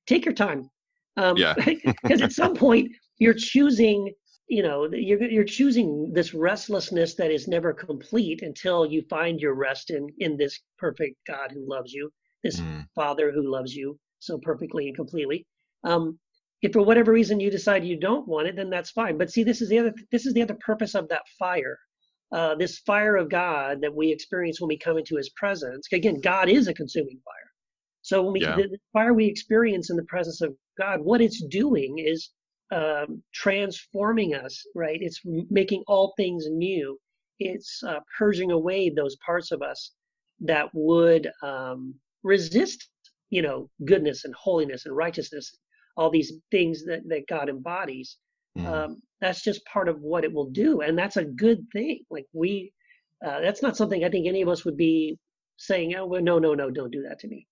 [0.07, 0.69] Take your time.
[1.17, 1.53] Um, yeah.
[2.01, 4.13] Because at some point you're choosing.
[4.47, 9.55] You know, you're you're choosing this restlessness that is never complete until you find your
[9.55, 12.11] rest in in this perfect God who loves you,
[12.43, 12.85] this mm.
[12.93, 15.45] Father who loves you, so perfectly and completely.
[15.83, 16.19] Um,
[16.61, 19.17] if for whatever reason you decide you don't want it, then that's fine.
[19.17, 21.77] But see, this is the other this is the other purpose of that fire.
[22.31, 25.87] Uh, this fire of God that we experience when we come into His presence.
[25.91, 27.51] Again, God is a consuming fire.
[28.01, 28.55] So when we yeah.
[28.55, 32.29] the, fire we experience in the presence of God, what it's doing is
[32.73, 34.63] um, transforming us.
[34.75, 34.99] Right?
[35.01, 36.97] It's making all things new.
[37.39, 39.91] It's uh, purging away those parts of us
[40.41, 42.89] that would um, resist
[43.33, 45.57] you know goodness and holiness and righteousness
[45.97, 48.17] all these things that, that god embodies
[48.57, 48.65] mm.
[48.65, 52.25] um, that's just part of what it will do and that's a good thing like
[52.33, 52.71] we
[53.25, 55.17] uh, that's not something i think any of us would be
[55.57, 57.47] saying oh well, no no no don't do that to me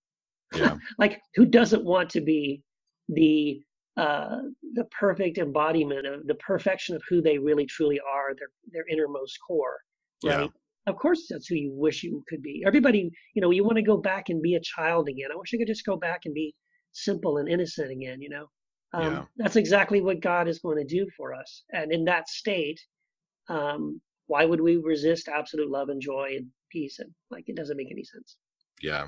[0.53, 0.77] yeah.
[0.99, 2.61] like who doesn't want to be
[3.09, 3.59] the
[3.97, 4.37] uh,
[4.73, 9.37] the perfect embodiment of the perfection of who they really truly are their their innermost
[9.47, 9.77] core
[10.23, 10.41] right?
[10.41, 10.47] Yeah
[10.87, 12.63] of course that's who you wish you could be.
[12.65, 15.29] Everybody you know you want to go back and be a child again.
[15.31, 16.55] I wish i could just go back and be
[16.91, 18.47] simple and innocent again you know?
[18.93, 19.23] Um, yeah.
[19.37, 21.63] that's exactly what god is going to do for us.
[21.71, 22.79] And in that state
[23.47, 26.99] um, why would we resist absolute love and joy and peace?
[26.99, 28.37] And like it doesn't make any sense.
[28.81, 29.07] Yeah.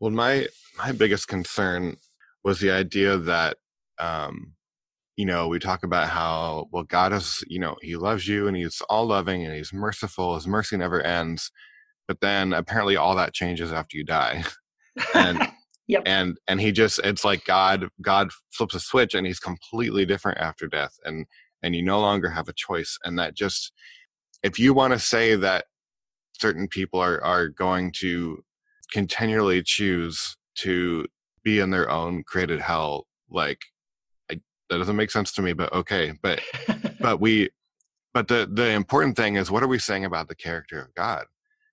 [0.00, 1.96] Well my my biggest concern
[2.42, 3.56] was the idea that
[3.98, 4.54] um
[5.16, 8.56] you know, we talk about how, well, God is, you know, he loves you and
[8.56, 10.34] he's all loving and he's merciful.
[10.34, 11.52] His mercy never ends.
[12.08, 14.44] But then apparently all that changes after you die.
[15.14, 15.46] and,
[15.86, 16.02] yep.
[16.04, 20.38] and, and he just, it's like God, God flips a switch and he's completely different
[20.38, 20.94] after death.
[21.04, 21.26] And,
[21.62, 22.98] and you no longer have a choice.
[23.04, 23.72] And that just,
[24.42, 25.66] if you want to say that
[26.32, 28.42] certain people are, are going to
[28.92, 31.06] continually choose to
[31.44, 33.60] be in their own created hell, like
[34.74, 36.40] that doesn't make sense to me but okay but
[37.00, 37.48] but we
[38.12, 41.24] but the the important thing is what are we saying about the character of god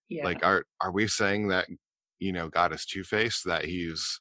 [0.10, 0.24] Yeah.
[0.26, 1.68] like are are we saying that
[2.20, 4.20] you know god is two-faced that he's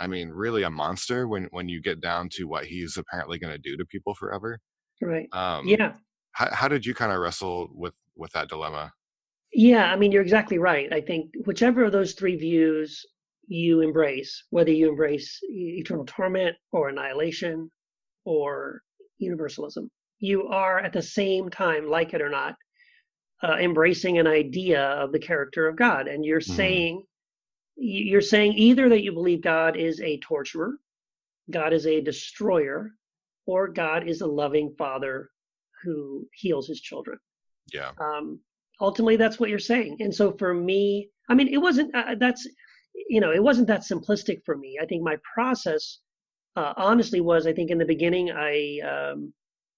[0.00, 3.52] i mean really a monster when when you get down to what he's apparently going
[3.52, 4.58] to do to people forever
[5.02, 5.28] right.
[5.32, 5.92] um Yeah.
[6.32, 8.92] how, how did you kind of wrestle with with that dilemma
[9.52, 10.92] Yeah, I mean, you're exactly right.
[10.92, 13.04] I think whichever of those three views
[13.48, 17.68] you embrace, whether you embrace eternal torment or annihilation
[18.24, 18.82] or
[19.18, 22.56] universalism, you are at the same time, like it or not,
[23.42, 26.56] uh, embracing an idea of the character of God, and you're Mhm.
[26.56, 27.06] saying
[27.82, 30.78] you're saying either that you believe God is a torturer,
[31.50, 32.94] God is a destroyer,
[33.46, 35.30] or God is a loving Father
[35.82, 37.18] who heals his children.
[37.72, 37.92] Yeah.
[37.98, 38.40] Um,
[38.80, 39.96] ultimately that's what you're saying.
[40.00, 42.46] And so for me i mean it wasn't uh, that's
[43.08, 44.78] you know it wasn't that simplistic for me.
[44.82, 46.00] I think my process
[46.60, 49.32] uh, honestly was i think in the beginning i um,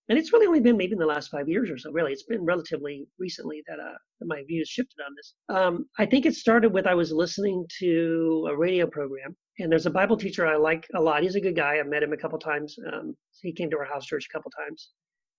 [0.08, 2.12] and it's really only been maybe in the last five years or so really.
[2.12, 5.34] It's been relatively recently that, uh, that my views shifted on this.
[5.48, 9.86] Um, i think it started with i was listening to a radio program and there's
[9.86, 11.22] a bible teacher i like a lot.
[11.22, 11.78] He's a good guy.
[11.78, 12.76] I've met him a couple times.
[12.92, 14.90] Um, he came to our house church a couple times.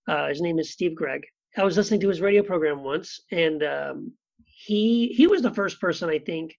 [0.08, 1.21] Uh, his name is steve gregg.
[1.58, 4.13] I was listening to his radio program once, and um,
[4.45, 6.56] he he was the first person I think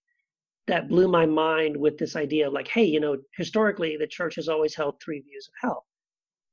[0.67, 4.35] that blew my mind with this idea of like, hey, you know, historically the church
[4.35, 5.85] has always held three views of hell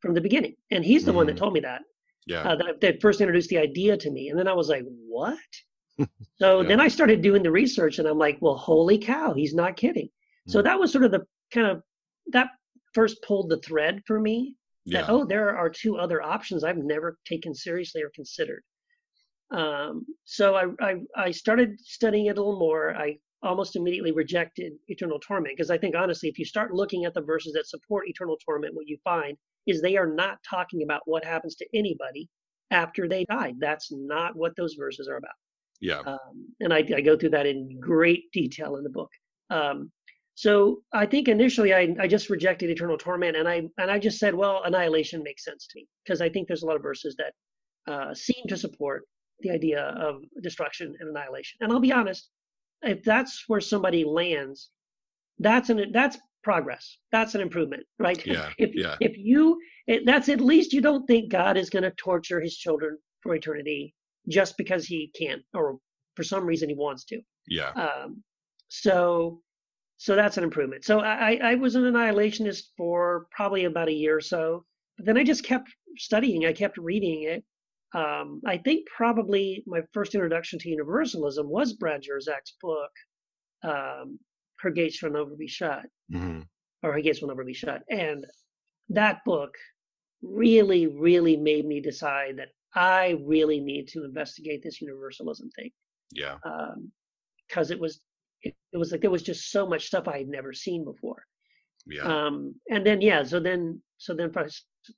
[0.00, 1.38] from the beginning, and he's the one that Mhm.
[1.38, 1.82] told me that
[2.26, 4.84] yeah uh, that, that first introduced the idea to me, and then I was like,
[4.86, 5.38] what?
[6.40, 6.68] so Yeah.
[6.68, 10.08] then I started doing the research, and I'm like, well, holy cow, he's not kidding.
[10.46, 10.64] So Mhm.
[10.64, 11.82] that was sort of the kind of
[12.32, 12.50] that
[12.94, 16.76] first pulled the thread for me that yeah oh there are two other options i've
[16.94, 18.62] never taken seriously or considered
[19.50, 24.72] um, so I, I i started studying it a little more i almost immediately rejected
[24.88, 25.56] eternal torment.
[25.56, 28.74] Because i think honestly if you start looking at the verses that support eternal torment
[28.74, 32.28] what you find is they are not talking about what happens to anybody
[32.70, 35.34] after they die that's not what those verses are about.
[35.82, 35.98] Yeah.
[36.06, 39.10] Um, and I, I go through that in great detail in the book.
[39.50, 39.90] Um,
[40.34, 44.18] so I think initially I, I just rejected eternal torment, and I and I just
[44.18, 45.86] said, well, annihilation makes sense to me.
[46.04, 49.02] Because I think there's a lot of verses that uh, seem to support
[49.40, 51.58] the idea of destruction and annihilation.
[51.60, 52.30] And I'll be honest,
[52.82, 54.70] if that's where somebody lands,
[55.38, 56.98] that's an that's progress.
[57.12, 58.24] That's an improvement, right?
[58.26, 58.96] Yeah, if yeah.
[59.00, 62.56] if you it, that's at least you don't think God is going to torture His
[62.56, 63.94] children for eternity
[64.28, 65.78] just because He can or
[66.16, 67.20] for some reason He wants to.
[67.48, 68.22] yeah Um,
[68.68, 69.40] so
[69.98, 70.84] so that's an improvement.
[70.84, 74.64] So I, I was an annihilationist for probably about a year or so,
[74.96, 76.44] but then I just kept studying.
[76.44, 77.44] I kept reading it.
[77.94, 82.90] Um, I think probably my first introduction to universalism was Brad Jersak's book,
[83.64, 84.18] um,
[84.60, 86.40] "Her Gates Will Never Be Shut," hmm
[86.82, 88.24] or "Her Gates Will Never Be Shut," and
[88.88, 89.54] that book
[90.22, 95.70] really, really made me decide that I really need to investigate this universalism thing.
[96.12, 96.36] Yeah.
[97.48, 98.00] Because it was
[98.42, 101.24] it, it was like there was just so much stuff I had never seen before.
[101.86, 102.02] yeah.
[102.02, 104.46] Um, and then yeah, so then so then for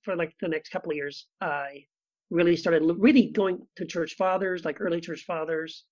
[0.02, 1.85] for like the next couple of years, I
[2.34, 5.84] really started really going to church fathers, like early church fathers,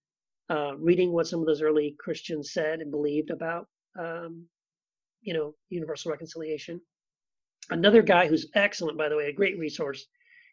[0.51, 4.47] uh, reading what some of those early Christians said and believed about, um,
[5.23, 6.81] you know, universal reconciliation.
[7.71, 10.07] Another guy who's excellent, by the way, a great resource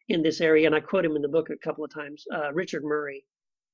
[0.10, 2.54] in this area, and I quote him in the book a couple of times, uh,
[2.54, 3.26] Richard Murray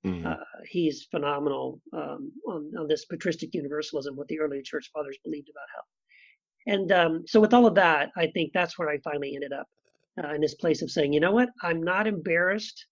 [0.06, 0.26] Mhm.
[0.26, 5.50] uh, he's phenomenal um, on, on this patristic universalism, what the early church fathers believed
[5.50, 5.86] about hell.
[6.68, 9.68] And um, so, with all of that, I think that's where I finally ended up
[10.24, 12.86] uh, in this place of saying, you know what, I'm not embarrassed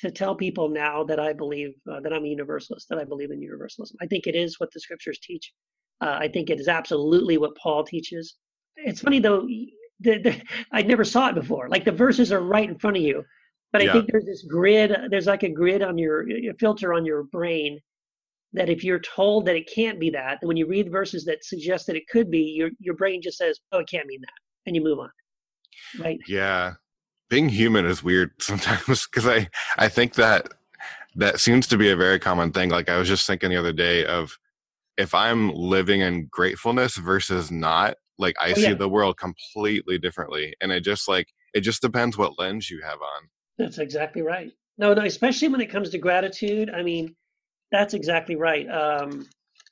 [0.00, 3.30] to tell people now that I believe uh, that I'm a universalist, that I believe
[3.30, 3.96] in universalism.
[4.00, 5.52] I think it is what the scriptures teach.
[6.00, 8.36] Uh, I think it is absolutely what Paul teaches.
[8.76, 9.46] It's funny though,
[10.00, 11.68] the, the, I never saw it before.
[11.68, 13.24] Like the verses are right in front of you,
[13.72, 13.92] but I Yeah.
[13.92, 14.94] think there's this grid.
[15.10, 17.78] There's like a grid on your a filter on your brain
[18.52, 21.86] that if you're told that it can't be that, when you read verses that suggest
[21.86, 24.76] that it could be, your your brain just says, "Oh, it can't mean that," and
[24.76, 25.10] you move on.
[25.98, 26.18] Right?
[26.28, 26.74] yeah
[27.30, 30.48] being human is weird sometimes because i i think that
[31.16, 33.72] that seems to be a very common thing like i was just thinking the other
[33.72, 34.36] day of
[34.96, 38.74] if i'm living in gratefulness versus not like i Oh, see yeah.
[38.74, 43.00] the world completely differently and it just like it just depends what lens you have
[43.00, 44.50] on That's exactly right.
[44.76, 46.68] No, no, especially when it comes to gratitude.
[46.68, 47.14] I mean,
[47.70, 48.68] that's exactly right.
[48.68, 49.10] Um,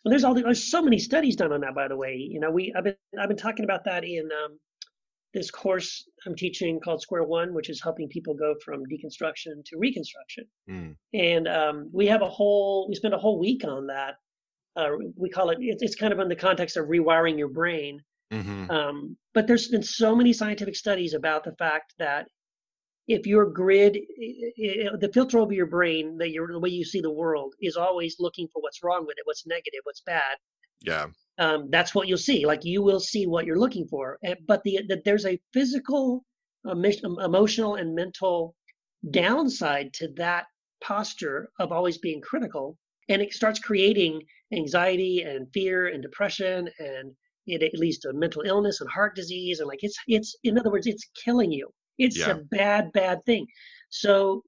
[0.05, 2.15] and there's all the, there's so many studies done on that, by the way.
[2.15, 4.61] You know, we I've been I've been talking about that in um,
[5.35, 9.79] this course I'm teaching called Square One, which is helping people go from deconstruction to
[9.79, 10.45] reconstruction.
[10.68, 14.14] Mm, And um, we have a whole we spend a whole week on that.
[14.77, 18.01] Uh, we call it it's, it's kind of in the context of rewiring your brain.
[18.33, 22.27] mhm, Um, but there's been so many scientific studies about the fact that
[23.09, 23.99] if your grid,
[25.01, 28.16] the filter over your brain, that your the way you see the world is always
[28.21, 30.37] looking for what's wrong with it, what's negative, what's bad.
[30.85, 31.07] Yeah.
[31.38, 32.47] Um, that's what you'll see.
[32.47, 34.18] Like you will see what you're looking for.
[34.25, 36.25] Eh, but the, the there's a physical,
[36.66, 38.55] uh, um, emotional, and mental
[39.11, 40.47] downside to that
[40.83, 42.77] posture of always being critical,
[43.09, 44.21] and it starts creating
[44.53, 47.12] anxiety and fear and depression and
[47.47, 50.71] it, it leads to mental illness and heart disease and like it's it's in other
[50.71, 52.31] words it's killing you it's yeah.
[52.31, 53.47] a bad, bad thing.
[53.90, 54.42] So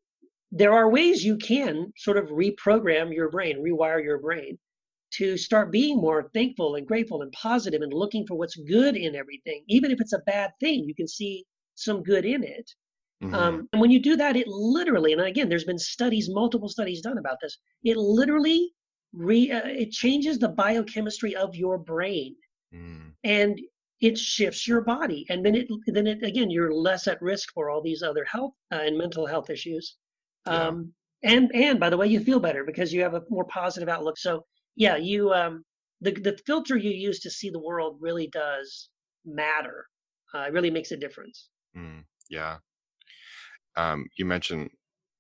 [0.51, 4.59] there are ways you can sort of reprogram your brain, rewire your brain
[5.19, 9.15] to start being more thankful and grateful and positive and looking for what's good in
[9.15, 9.63] everything.
[9.69, 12.71] Even if it's a bad thing, you can see some good in it.
[13.23, 13.35] Mm-hmm.
[13.35, 17.01] Um, and when you do that, it literally, and again, there's been studies, multiple studies
[17.01, 17.59] done about this.
[17.85, 18.73] It literally
[19.13, 22.35] re, uh, it changes the biochemistry of your brain,
[22.75, 23.13] mm.
[23.23, 23.61] and
[24.01, 27.71] it shifts your body and then it then it again you're less at risk for
[27.71, 29.97] all these other health uh, and mental health issues
[30.47, 30.67] yeah.
[30.67, 33.89] um, and and by the way you feel better because you have a more positive
[33.89, 34.45] outlook so
[34.77, 35.65] yeah you um
[36.01, 38.89] the the filter you use to see the world really does
[39.25, 39.87] matter
[40.35, 42.57] uh, it really makes a difference mm, yeah
[43.77, 44.71] um you mentioned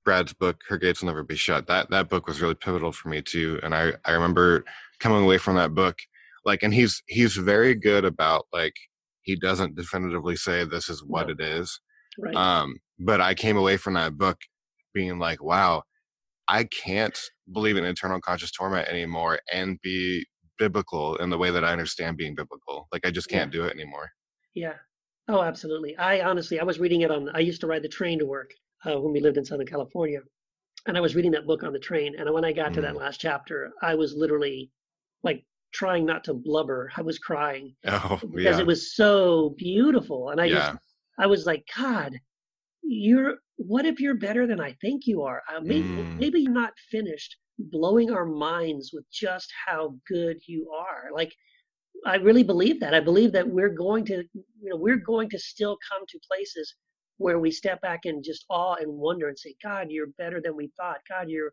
[0.05, 1.67] Brad's book, Her Gates Will Never Be Shut.
[1.67, 3.59] That that book was really pivotal for me too.
[3.62, 4.62] And I, I remember
[5.01, 5.97] coming away from that book
[6.45, 8.75] like and he's he's very good about like
[9.23, 11.33] he doesn't definitively say this is what no.
[11.33, 11.81] it is
[12.19, 12.35] right.
[12.35, 14.38] um but i came away from that book
[14.93, 15.83] being like wow
[16.49, 17.19] i can't
[17.52, 20.24] believe in internal conscious torment anymore and be
[20.59, 23.61] biblical in the way that i understand being biblical like i just can't yeah.
[23.61, 24.11] do it anymore
[24.54, 24.74] yeah
[25.28, 28.18] oh absolutely i honestly i was reading it on i used to ride the train
[28.18, 28.50] to work
[28.87, 30.20] uh, when we lived in southern california
[30.87, 32.74] and i was reading that book on the train and when i got mm.
[32.74, 33.00] to that mm.
[33.00, 34.70] last chapter i was literally
[35.24, 36.90] like trying not to blubber.
[36.96, 38.61] I was crying oh, because yeah.
[38.61, 40.30] it was so beautiful.
[40.30, 40.54] And I yeah.
[40.54, 40.78] just,
[41.18, 42.18] I was like, God,
[42.87, 45.42] you're, what if you're better than I think you are?
[45.53, 46.18] Uh, maybe, mm.
[46.18, 51.11] maybe you're not finished blowing our minds with just how good you are.
[51.12, 51.33] Like,
[52.05, 52.94] I really believe that.
[52.94, 56.75] I believe that we're going to, you know, we're going to still come to places
[57.18, 60.57] where we step back in just awe and wonder and say, God, you're better than
[60.57, 60.99] we thought.
[61.09, 61.53] God, you're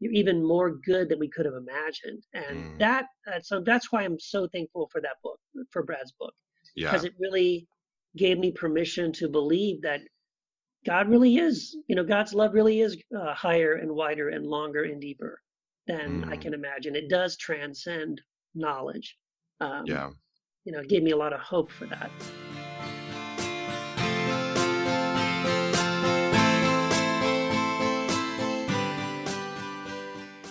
[0.00, 2.22] you're even more good than we could have imagined.
[2.32, 2.78] And mm.
[2.78, 6.34] that, uh, so that's why I'm so thankful for that book, for Brad's book,
[6.76, 6.88] yeah.
[6.88, 7.66] because it really
[8.16, 10.00] gave me permission to believe that
[10.88, 14.84] God really is, you know, God's love really is uh, higher and wider and longer
[14.84, 15.38] and deeper
[15.86, 16.32] than mm.
[16.32, 16.96] I can imagine.
[16.96, 18.22] It does transcend
[18.54, 19.14] knowledge.
[19.60, 20.08] Um, yeah.
[20.64, 22.10] You know, it gave me a lot of hope for that.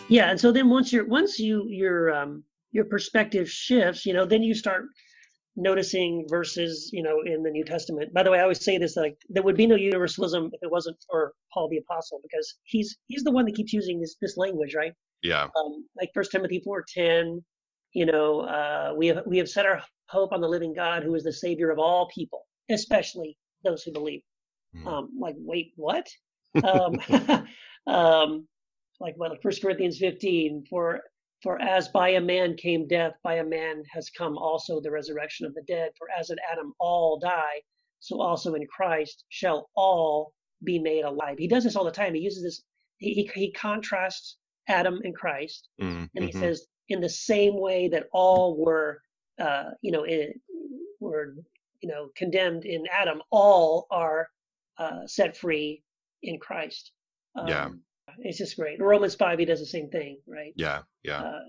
[0.10, 4.26] yeah and so then once you're once you your um your perspective shifts you know
[4.26, 4.86] then you start
[5.58, 8.14] noticing verses you know in the new testament.
[8.14, 10.72] By the way i always say this like there would be no universalism if it
[10.72, 14.38] wasn't for paul the apostle because he's he's the one that keeps using this this
[14.38, 14.94] language right?
[15.24, 15.44] Yeah.
[15.44, 17.42] Um like first timothy 4.10
[17.94, 21.16] you know uh we have we have set our hope on the living god who
[21.16, 24.22] is the savior of all people especially those who believe.
[24.76, 24.88] Mm.
[24.88, 26.08] um like wait what?
[26.64, 27.00] Um
[27.88, 28.48] um
[29.00, 31.02] like well, First Corinthians 15, for
[31.44, 35.46] for as by a man came death, by a man has come also the resurrection
[35.46, 35.92] of the dead.
[35.98, 37.62] For as in Adam all die,
[38.00, 41.38] so also in Christ shall all be made alive.
[41.38, 42.16] He does this all the time.
[42.16, 42.64] He uses this.
[42.98, 46.06] He he, he contrasts Adam and Christ, mm-hmm.
[46.16, 46.40] and he mm-hmm.
[46.40, 49.02] says in the same way that all were,
[49.40, 50.34] uh, you know, in,
[51.00, 51.36] were
[51.82, 54.28] you know condemned in Adam, all are
[54.80, 55.84] uh, set free
[56.24, 56.92] in Christ.
[57.36, 57.70] Um, yeah
[58.20, 58.82] it's just great.
[58.82, 60.54] Romans 5, he does the same thing, right?
[60.56, 61.22] Yeah, yeah.
[61.22, 61.40] Uh,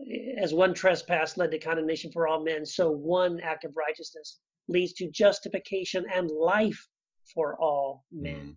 [0.40, 4.92] as one trespass led to condemnation for all men, so one act of righteousness leads
[4.94, 6.86] to justification and life
[7.34, 8.56] for all men.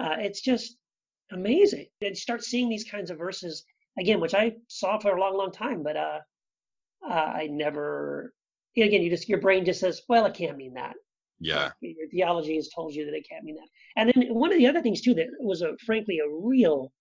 [0.00, 0.06] Mm.
[0.06, 0.76] Uh, it's just
[1.32, 1.86] amazing.
[2.00, 3.64] And start seeing these kinds of verses
[3.98, 6.20] again, which I saw for a long, long time, but uh,
[7.08, 8.32] uh, I never.
[8.76, 10.94] Again, you just your brain just says, "Well, it can't mean that."
[11.40, 11.70] Yeah.
[11.80, 13.68] Your theology has told you that it can't mean that.
[13.96, 16.92] And then one of the other things too that was a frankly a real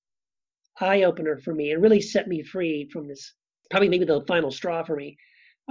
[0.80, 3.34] eye opener for me and really set me free from this.
[3.70, 5.18] Probably maybe the final straw for me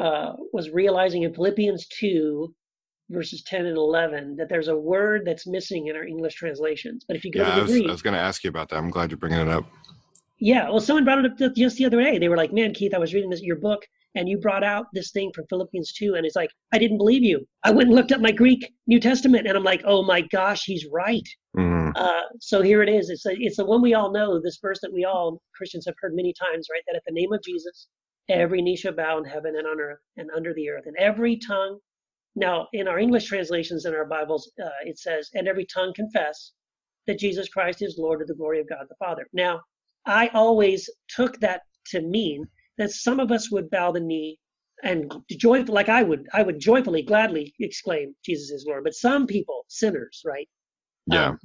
[0.01, 2.55] uh, was realizing in Philippians 2,
[3.11, 7.05] verses 10 and 11, that there's a word that's missing in our English translations.
[7.07, 8.45] But if you go yeah, to the I was, Greek, I was going to ask
[8.45, 8.76] you about that.
[8.76, 9.64] I'm glad you're bringing it up.
[10.41, 12.18] Yeah, well, someone brought it up just the other day.
[12.18, 14.87] They were like, "Man, Keith, I was reading this your book, and you brought out
[14.93, 17.45] this thing from Philippians 2, and it's like I didn't believe you.
[17.64, 20.62] I went and looked up my Greek New Testament, and I'm like, oh my gosh,
[20.64, 21.28] he's right.
[21.57, 21.78] Mm-hmm.
[21.95, 23.11] Uh, so here it is.
[23.11, 24.41] It's a, it's the one we all know.
[24.41, 26.82] This verse that we all Christians have heard many times, right?
[26.86, 27.89] That at the name of Jesus,
[28.28, 31.36] every knee shall bow in heaven and on earth and under the earth, and every
[31.39, 31.78] tongue.
[32.36, 36.53] Now, in our English translations in our Bibles, uh, it says, "And every tongue confess
[37.07, 39.26] that Jesus Christ is Lord to the glory of God the Father.
[39.32, 39.61] Now,
[40.07, 42.47] I always took that to mean
[42.78, 44.39] that some of us would bow the knee
[44.84, 49.26] and joyful like I would I would joyfully gladly exclaim Jesus is Lord but some
[49.26, 50.49] people sinners right
[51.07, 51.28] Yeah.
[51.30, 51.39] um,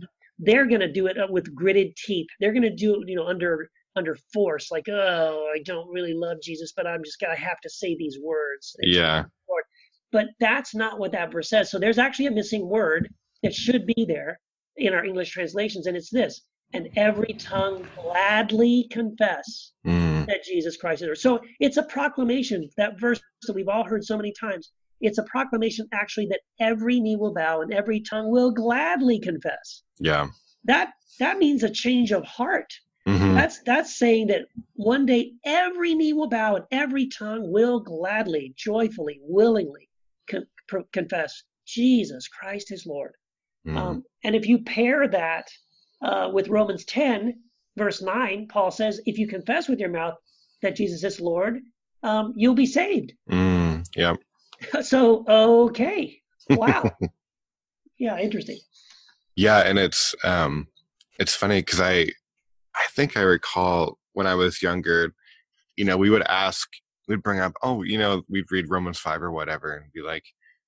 [0.45, 3.27] they're going to do it with gritted teeth they're going to do it you know
[3.27, 7.41] under under force like oh I don't really love Jesus but I'm just going to
[7.41, 9.25] have to say these words Yeah.
[10.11, 13.09] But that's not what that verse says so there's actually a missing word
[13.41, 14.39] that should be there
[14.77, 16.41] in our English translations and it's this
[16.73, 20.27] and every tongue gladly confess Mm.
[20.27, 21.17] that Jesus Christ is Lord.
[21.17, 24.71] So it's a proclamation, that verse that we've all heard so many times.
[25.03, 29.83] It's a proclamation actually that every knee will bow and every tongue will gladly confess.
[29.99, 30.27] Yeah.
[30.63, 32.71] That that means a change of heart.
[33.05, 34.45] hmm That's that's saying that
[34.75, 39.89] one day every knee will bow and every tongue will gladly, joyfully, willingly
[40.29, 43.13] con- pro- confess Jesus Christ is Lord.
[43.67, 43.77] Mm.
[43.77, 45.47] Um, and if you pair that
[46.01, 47.33] uh, with Romans 10,
[47.77, 50.15] verse 9, Paul says, if you confess with your mouth
[50.61, 51.59] that Jesus is Lord,
[52.03, 53.13] um, you'll be saved.
[53.29, 53.85] Mm.
[53.95, 54.15] Yeah.
[54.82, 56.20] So, okay.
[56.49, 56.91] Wow.
[57.99, 58.59] yeah, interesting.
[59.36, 60.68] Yeah, and it's um
[61.20, 62.07] it's funny because I
[62.76, 65.14] I think I recall when I was younger,
[65.76, 66.70] you know, we would ask
[67.07, 70.24] we'd bring up, oh, you know, we'd read Romans five or whatever and be like,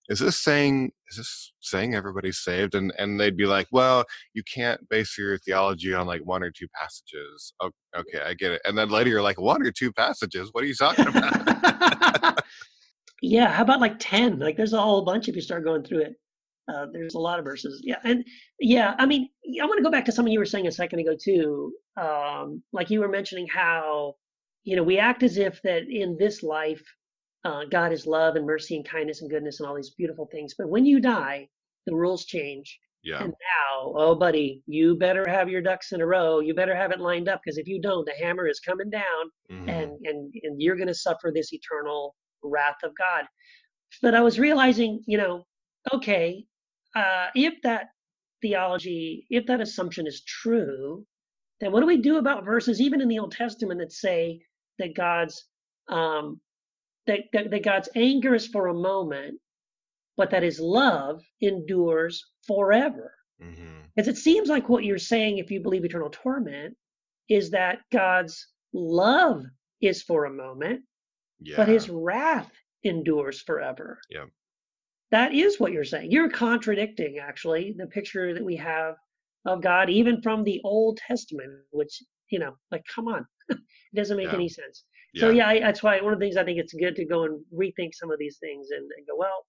[0.09, 2.75] is this saying is this saying everybody's saved?
[2.75, 6.51] And and they'd be like, Well, you can't base your theology on like one or
[6.51, 7.53] two passages.
[7.59, 8.61] Oh, okay, I get it.
[8.65, 10.49] And then later you're like, one or two passages?
[10.51, 12.39] What are you talking about?
[13.21, 14.39] yeah, how about like 10?
[14.39, 16.15] Like there's a whole bunch if you start going through it.
[16.67, 17.81] Uh, there's a lot of verses.
[17.83, 17.99] Yeah.
[18.03, 18.25] And
[18.59, 19.29] yeah, I mean,
[19.61, 21.73] I want to go back to something you were saying a second ago too.
[22.01, 24.15] Um, like you were mentioning how,
[24.63, 26.83] you know, we act as if that in this life,
[27.45, 30.55] uh, God is love and mercy and kindness and goodness and all these beautiful things.
[30.57, 31.49] But when you die,
[31.85, 32.79] the rules change.
[33.03, 33.19] yeah.
[33.23, 36.39] And now, oh, buddy, you better have your ducks in a row.
[36.41, 39.31] You better have it lined up because if you don't, the hammer is coming down
[39.51, 39.69] Mhm.
[39.69, 42.15] and and and you're going to suffer this eternal
[42.45, 43.25] wrath of God.
[44.01, 45.45] But I was realizing, you know,
[45.93, 46.45] okay,
[46.95, 47.87] uh, if that
[48.41, 51.05] theology, if that assumption is true,
[51.61, 54.41] then what do we do about verses even in the Old Testament that say
[54.79, 55.45] that God's
[55.89, 56.39] um,
[57.07, 59.39] that, that that God's anger is for a moment,
[60.17, 63.13] but that His love endures forever?
[63.41, 63.83] Mhm.
[63.95, 66.75] Because it seems like what you're saying, if you believe eternal torment,
[67.29, 69.43] is that God's love
[69.81, 70.83] is for a moment,
[71.45, 71.57] Yeah.
[71.57, 72.51] but his wrath
[72.83, 73.99] endures forever.
[74.09, 74.25] Yeah.
[75.11, 76.11] That is what you're saying.
[76.11, 78.95] You're contradicting, actually, the picture that we have
[79.45, 83.59] of God, even from the Old Testament, which, you know, like, come on, it
[83.95, 84.35] doesn't make Yeah.
[84.35, 84.83] any sense.
[85.15, 87.23] So, yeah, I, that's why one of the things I think it's good to go
[87.23, 89.45] and rethink some of these things and, and go, well,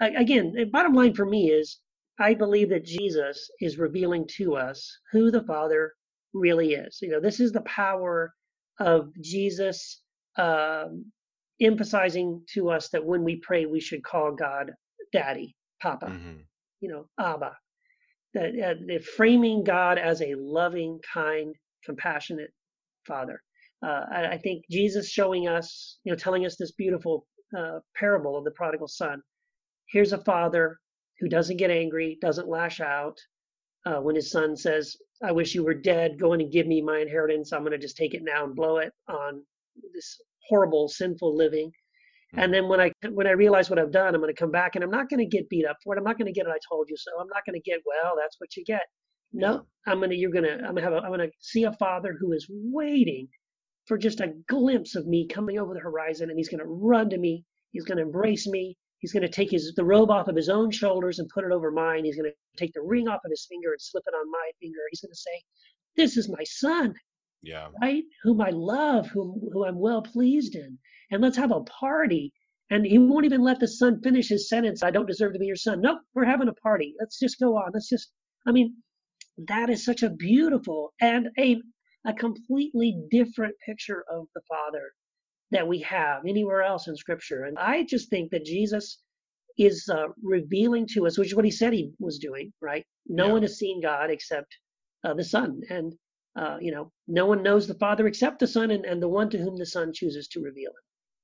[0.00, 1.80] a- again, the bottom line for me is
[2.18, 5.92] I believe that Jesus is revealing to us who the Father
[6.32, 6.98] really is.
[7.02, 8.32] You know, this is the power
[8.78, 10.00] of Jesus
[10.38, 11.12] um,
[11.60, 14.72] emphasizing to us that when we pray, we should call God
[15.12, 16.46] Daddy, Papa, Mhm.
[16.80, 17.56] you know, Abba.
[18.34, 21.54] That, uh, that framing God as a loving, kind,
[21.84, 22.52] compassionate
[23.06, 23.42] Father.
[23.82, 28.36] Uh, I, I think Jesus showing us, you know, telling us this beautiful uh, parable
[28.38, 29.22] of the prodigal son.
[29.90, 30.78] Here's a father
[31.20, 33.18] who doesn't get angry, doesn't lash out
[33.86, 36.18] uh, when his son says, "I wish you were dead.
[36.20, 37.52] Go in and give me my inheritance.
[37.52, 39.44] I'm going to just take it now and blow it on
[39.94, 40.20] this
[40.50, 41.72] horrible, sinful living."
[42.34, 42.52] And hmm.
[42.52, 44.84] then when I when I realize what I've done, I'm going to come back and
[44.84, 45.98] I'm not going to get beat up for it.
[45.98, 46.52] I'm not going to get it.
[46.52, 47.10] I told you so.
[47.20, 48.14] I'm not going to get well.
[48.20, 48.82] That's what you get.
[49.32, 50.16] No, I'm going to.
[50.16, 50.54] You're going to.
[50.54, 50.92] I'm going to have.
[50.92, 53.28] A, I'm going to see a father who is waiting
[53.86, 57.10] for just a glimpse of me coming over the horizon, and he's going to run
[57.10, 57.44] to me.
[57.72, 58.76] He's going to embrace me.
[58.98, 61.52] He's going to take his the robe off of his own shoulders and put it
[61.52, 62.04] over mine.
[62.04, 64.50] He's going to take the ring off of his finger and slip it on my
[64.60, 64.78] finger.
[64.90, 65.42] He's going to say,
[65.96, 66.94] "This is my son."
[67.42, 67.68] Yeah.
[67.80, 68.04] right?
[68.22, 70.78] Whom I love, whom who I'm well pleased in,
[71.10, 72.32] and let's have a party.
[72.70, 74.82] And he won't even let the son finish his sentence.
[74.82, 75.80] I don't deserve to be your son.
[75.80, 76.94] Nope, we're having a party.
[77.00, 77.70] Let's just go on.
[77.74, 78.12] Let's just.
[78.46, 78.76] I mean,
[79.48, 81.60] that is such a beautiful and a
[82.06, 84.92] a completely different picture of the Father
[85.50, 87.44] that we have anywhere else in Scripture.
[87.44, 89.02] And I just think that Jesus
[89.58, 92.52] is uh, revealing to us, which is what he said he was doing.
[92.62, 92.84] Right?
[93.06, 93.32] No Yeah.
[93.32, 94.56] one has seen God except
[95.04, 95.92] uh, the Son, and
[96.36, 99.28] uh, you know, no one knows the Father except the Son and, and the one
[99.30, 100.82] to whom the Son chooses to reveal him.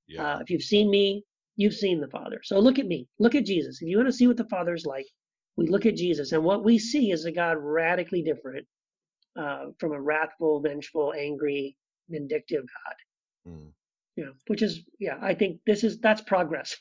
[0.09, 0.23] Yeah.
[0.35, 1.25] Uh, if you've seen me,
[1.57, 2.41] you've seen the Father.
[2.43, 3.07] So look at me.
[3.19, 3.81] Look at Jesus.
[3.81, 5.07] If you want to see what the Father is like,
[5.57, 6.33] we look at Jesus.
[6.33, 8.67] And what we see is a God radically different
[9.39, 11.77] uh, from a wrathful, vengeful, angry,
[12.09, 13.53] vindictive God.
[13.53, 13.73] Mm.
[14.17, 16.75] Yeah, which is yeah, I think this is that's progress.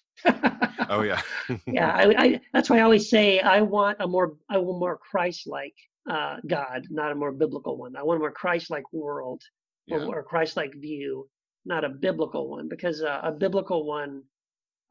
[0.90, 1.22] oh yeah.
[1.68, 4.98] yeah, I, I, that's why I always say I want a more I want more
[4.98, 5.76] Christ-like
[6.10, 7.96] uh, God, not a more biblical one.
[7.96, 9.42] I want a more Christ-like world
[9.90, 10.06] or, Yeah.
[10.06, 11.28] or Christ-like view,
[11.66, 14.24] not a biblical one, because uh, a biblical one,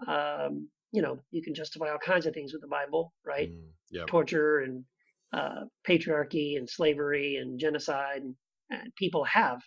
[0.09, 3.51] um, you know, you can justify all kinds of things with the Bible, right?
[3.51, 4.05] Mm, yeah.
[4.07, 4.85] Torture and
[5.33, 8.35] uh, patriarchy and slavery and genocide, and,
[8.71, 9.61] and people have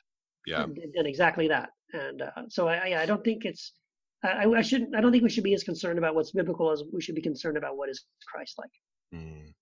[0.45, 0.65] Yeah.
[0.95, 1.69] done exactly that.
[1.93, 3.73] And uh, so I, I- I don't think it's,
[4.23, 6.83] I, I shouldn't, I don't think we should be as concerned about what's biblical as
[6.93, 8.69] we should be concerned about what is Christ-like.
[9.13, 9.53] Mm.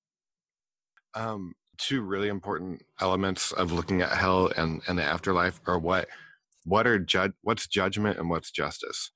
[1.13, 6.07] Um, two really important elements of looking at hell and, and the afterlife are what
[6.65, 9.11] what are judge what's judgment and what's justice.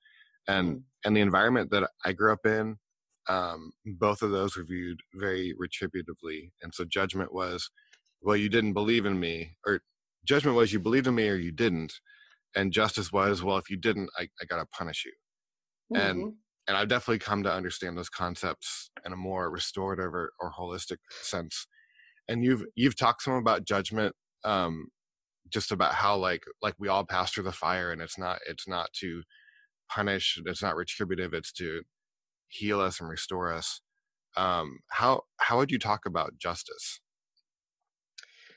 [0.48, 2.78] And and the environment that I grew up in,
[3.28, 6.52] um, both of those were viewed very retributively.
[6.62, 7.70] And so judgment was,
[8.22, 9.80] well, you didn't believe in me, or
[10.24, 11.94] judgment was you believed in me or you didn't.
[12.56, 15.12] And justice was, well, if you didn't, I, I gotta punish you.
[15.94, 16.36] And Mhm.
[16.68, 20.98] and I've definitely come to understand those concepts in a more restorative or, or holistic
[21.22, 21.66] sense.
[22.30, 24.14] And you've you've talked some about judgment,
[24.44, 24.86] um,
[25.52, 28.68] just about how like like we all pass through the fire, and it's not it's
[28.68, 29.22] not to
[29.90, 31.82] punish, it's not retributive, it's to
[32.48, 33.80] heal us and restore us.
[34.36, 37.00] Um, how how would you talk about justice?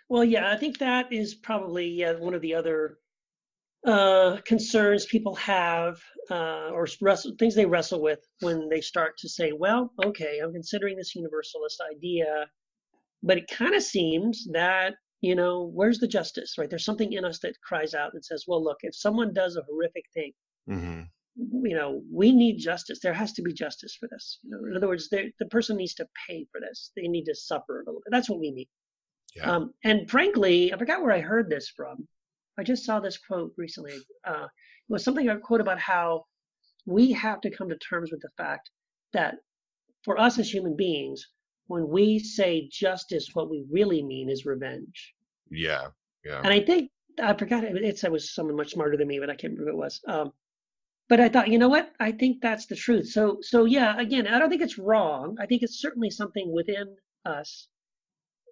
[0.08, 3.00] Well, yeah, I think that is probably yeah, one of the other
[3.88, 6.00] uh, concerns people have,
[6.30, 10.54] uh, or wrestle, things they wrestle with when they start to say, "Well, okay, I'm
[10.54, 12.46] considering this universalist idea,
[13.24, 16.58] but it kind of seems that you know, where's the justice?
[16.58, 16.70] Right?
[16.70, 19.64] There's something in us that cries out and says, "Well, look, if someone does a
[19.64, 20.34] horrific thing,
[20.70, 21.02] Mm-hmm.
[21.66, 23.00] you know, we need justice.
[23.02, 24.40] There has to be justice for this.
[24.44, 26.92] You know, in other words, the person needs to pay for this.
[26.96, 28.12] They need to suffer a little bit.
[28.12, 28.68] That's what we need."
[29.36, 29.50] Yeah.
[29.50, 32.08] Um, and frankly, I forgot where I heard this from.
[32.60, 33.96] I just saw this quote recently.
[34.28, 36.26] Uh, it was something I quote about how
[36.86, 38.70] we have to come to terms with the fact
[39.14, 39.36] that
[40.04, 41.26] for us as human beings,
[41.68, 45.14] when we say justice, what we really mean is revenge.
[45.50, 45.88] yeah.
[46.26, 46.40] Yeah.
[46.42, 46.90] And I think
[47.22, 47.76] I forgot it.
[47.76, 50.00] It's, I was someone much smarter than me, but I can't remember who it was.
[50.08, 50.32] Um,
[51.10, 51.92] but I thought, you know what?
[52.00, 53.10] I think that's the truth.
[53.10, 54.00] So, so yeah.
[54.00, 55.36] Again, I don't think it's wrong.
[55.40, 56.96] I think it's certainly something within
[57.26, 57.68] us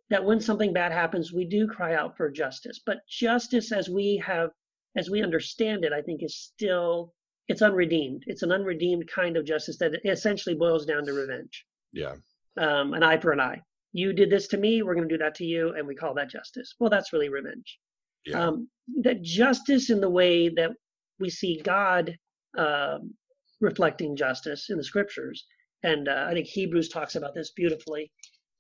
[0.09, 2.82] that when something bad happens, we do cry out for justice.
[2.86, 4.49] But justice, as we have,
[4.97, 7.14] as we understand it, I think is still
[7.47, 8.24] it's unredeemed.
[8.28, 12.16] It's an unredeemed kind of justice that essentially boils down to revenge, yeah.
[12.60, 13.62] Um, an eye for an eye.
[13.93, 16.14] You did this to me, we're going to do that to you, and we call
[16.16, 16.76] that justice.
[16.80, 17.78] Well, that's really revenge
[18.26, 18.41] Yeah.
[18.41, 18.70] um,
[19.04, 20.72] that justice in the way that
[21.20, 22.16] we see God
[22.58, 23.14] um,
[23.62, 25.45] reflecting justice in the scriptures,
[25.84, 28.12] and uh, I think Hebrews talks about this beautifully.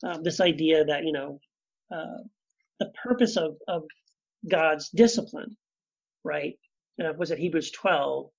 [0.05, 1.39] Um, this idea that you know
[1.93, 2.23] uh,
[2.79, 3.83] the purpose of of
[4.49, 5.57] God's discipline,
[6.25, 6.55] right?
[7.03, 8.29] Uh, was it Hebrews twelve?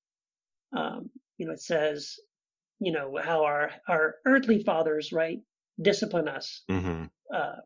[0.77, 2.17] Um, you know, it says,
[2.85, 5.39] you know, how our our earthly fathers, right,
[5.80, 7.05] discipline us, mm-hmm.
[7.35, 7.57] uh,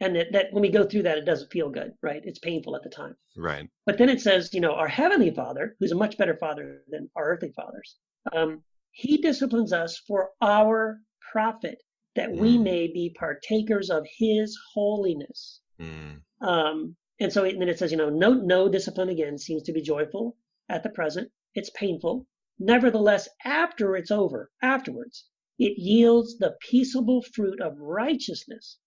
[0.00, 2.22] and that, that when we go through that, it doesn't feel good, right?
[2.24, 3.16] It's painful at the time.
[3.36, 3.68] Right.
[3.86, 7.10] But then it says, you know, our heavenly Father, who's a much better Father than
[7.16, 7.96] our earthly fathers,
[8.32, 11.00] um, he disciplines us for our
[11.32, 11.78] profit,
[12.16, 12.62] that we Mm.
[12.62, 15.60] may be partakers of his holiness.
[15.80, 16.20] Mm.
[16.40, 19.62] Um, and so it, and then it says, you know, no, no discipline again seems
[19.64, 20.36] to be joyful
[20.68, 21.30] at the present.
[21.54, 22.26] It's painful.
[22.58, 25.26] Nevertheless, after it's over, afterwards,
[25.58, 28.78] it yields the peaceable fruit of righteousness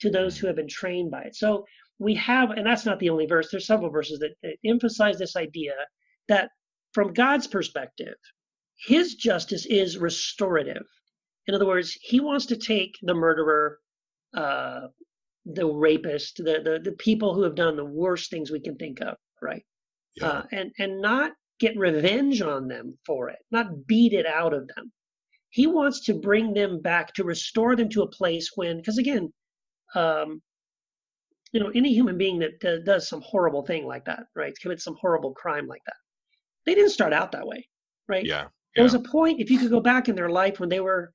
[0.00, 1.36] to those who have been trained by it.
[1.36, 1.64] So
[1.98, 5.36] we have, and that's not the only verse, there's several verses that, that emphasize this
[5.36, 5.74] idea
[6.28, 6.50] that
[6.92, 8.14] from God's perspective,
[8.86, 10.84] his justice is restorative.
[11.46, 13.78] In other words, he wants to take the murderer,
[14.34, 14.88] uh,
[15.46, 19.00] the rapist, the, the the people who have done the worst things we can think
[19.00, 19.64] of, right?
[20.16, 20.28] Yeah.
[20.28, 24.68] Uh, and and not get revenge on them for it, not beat it out of
[24.68, 24.92] them.
[25.50, 29.32] He wants to bring them back to restore them to a place when, because again,
[29.94, 30.42] um,
[31.52, 34.96] you know, any human being that does some horrible thing like that, right, commits some
[35.00, 35.96] horrible crime like that,
[36.66, 37.66] they didn't start out that way,
[38.08, 38.26] right?
[38.26, 38.48] yeah.
[38.74, 41.10] There was a point, if you could go back in their life when they were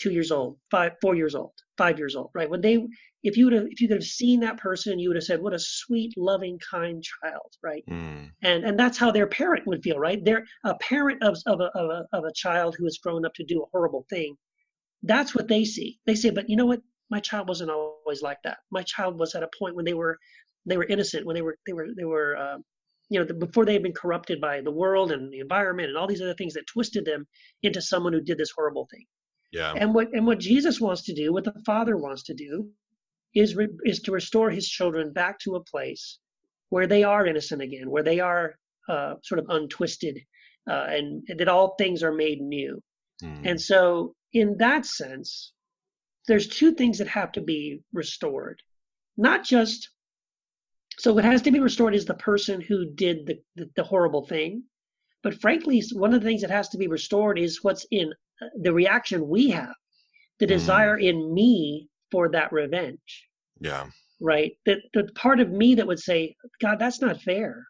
[0.00, 2.48] two years old, five, four years old, five years old, right?
[2.48, 2.84] When they,
[3.22, 5.42] if you would have, if you could have seen that person, you would have said,
[5.42, 7.84] "What a sweet, loving, kind child," right?
[7.88, 8.30] Mm.
[8.42, 10.24] And and that's how their parent would feel, right?
[10.24, 13.34] They're a parent of of a of a, of a child who has grown up
[13.34, 14.36] to do a horrible thing.
[15.02, 15.98] That's what they see.
[16.06, 16.80] They say, "But you know what?
[17.10, 18.58] My child wasn't always like that.
[18.70, 20.18] My child was at a point when they were
[20.66, 22.58] they were innocent, when they were they were they were." Uh,
[23.12, 25.98] you know, the, before they had been corrupted by the world and the environment and
[25.98, 27.26] all these other things that twisted them
[27.64, 29.04] into someone who did this horrible thing.
[29.52, 29.72] Yeah.
[29.76, 32.68] And what and what Jesus wants to do, what the Father wants to do,
[33.34, 36.18] is re, is to restore His children back to a place
[36.68, 38.54] where they are innocent again, where they are
[38.88, 40.18] uh, sort of untwisted
[40.68, 42.80] uh, and that all things are made new.
[43.22, 43.42] Mm.
[43.44, 45.52] And so, in that sense,
[46.28, 48.62] there's two things that have to be restored.
[49.16, 49.90] Not just
[50.98, 54.26] so what has to be restored is the person who did the, the, the horrible
[54.26, 54.64] thing.
[55.22, 58.12] But frankly, one of the things that has to be restored is what's in
[58.60, 59.74] the reaction we have,
[60.40, 60.48] the Mm.
[60.48, 63.28] desire in me for that revenge,
[63.60, 63.86] yeah.
[64.20, 64.52] right?
[64.66, 67.66] The, the part of me that would say, God, that's not fair.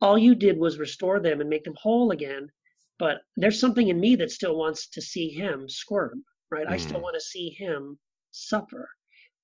[0.00, 2.50] All you did was restore them and make them whole again.
[2.98, 6.66] But there's something in me that still wants to see him squirm, right?
[6.68, 7.04] I still Mm.
[7.04, 7.98] want to see him
[8.32, 8.88] suffer.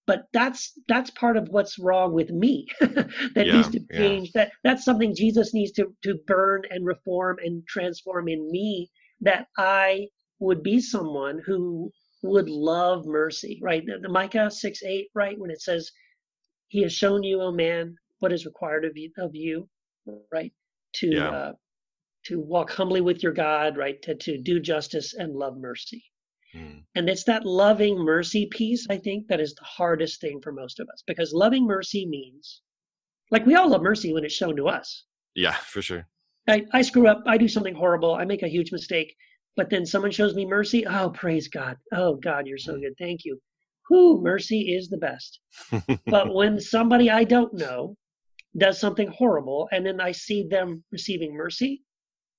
[0.07, 3.99] But that's that's part of what's wrong with me that Yeah, needs to yeah.
[3.99, 4.33] change.
[4.33, 8.91] That that's something Jesus needs to to burn and reform and transform in me.
[9.21, 10.09] That I
[10.43, 11.91] would be someone who
[12.23, 13.85] would love mercy, right?
[13.87, 15.91] The, the Micah six eight, right, when it says,
[16.69, 19.69] "He has shown you, O man, what is required of you, of you
[20.33, 20.53] right,
[20.95, 21.31] to Yeah.
[21.31, 21.53] uh,
[22.27, 26.05] to walk humbly with your God, right, to to do justice and love mercy."
[26.55, 26.85] Mm.
[26.95, 30.81] And it's that loving mercy piece, I think, that is the hardest thing for most
[30.81, 32.61] of us because loving mercy means,
[33.31, 35.05] like, we all love mercy when it's shown to us.
[35.35, 36.07] Yeah, for sure.
[36.49, 39.17] I, I screw up, I do something horrible, I make a huge mistake,
[39.57, 40.87] but then someone shows me mercy.
[40.87, 41.77] Oh, praise God.
[41.93, 42.95] Oh, God, you're so good.
[42.99, 43.39] Thank you.
[43.89, 45.41] Who mercy is the best.
[46.07, 47.97] But when somebody I don't know
[48.57, 51.83] does something horrible and then I see them receiving mercy,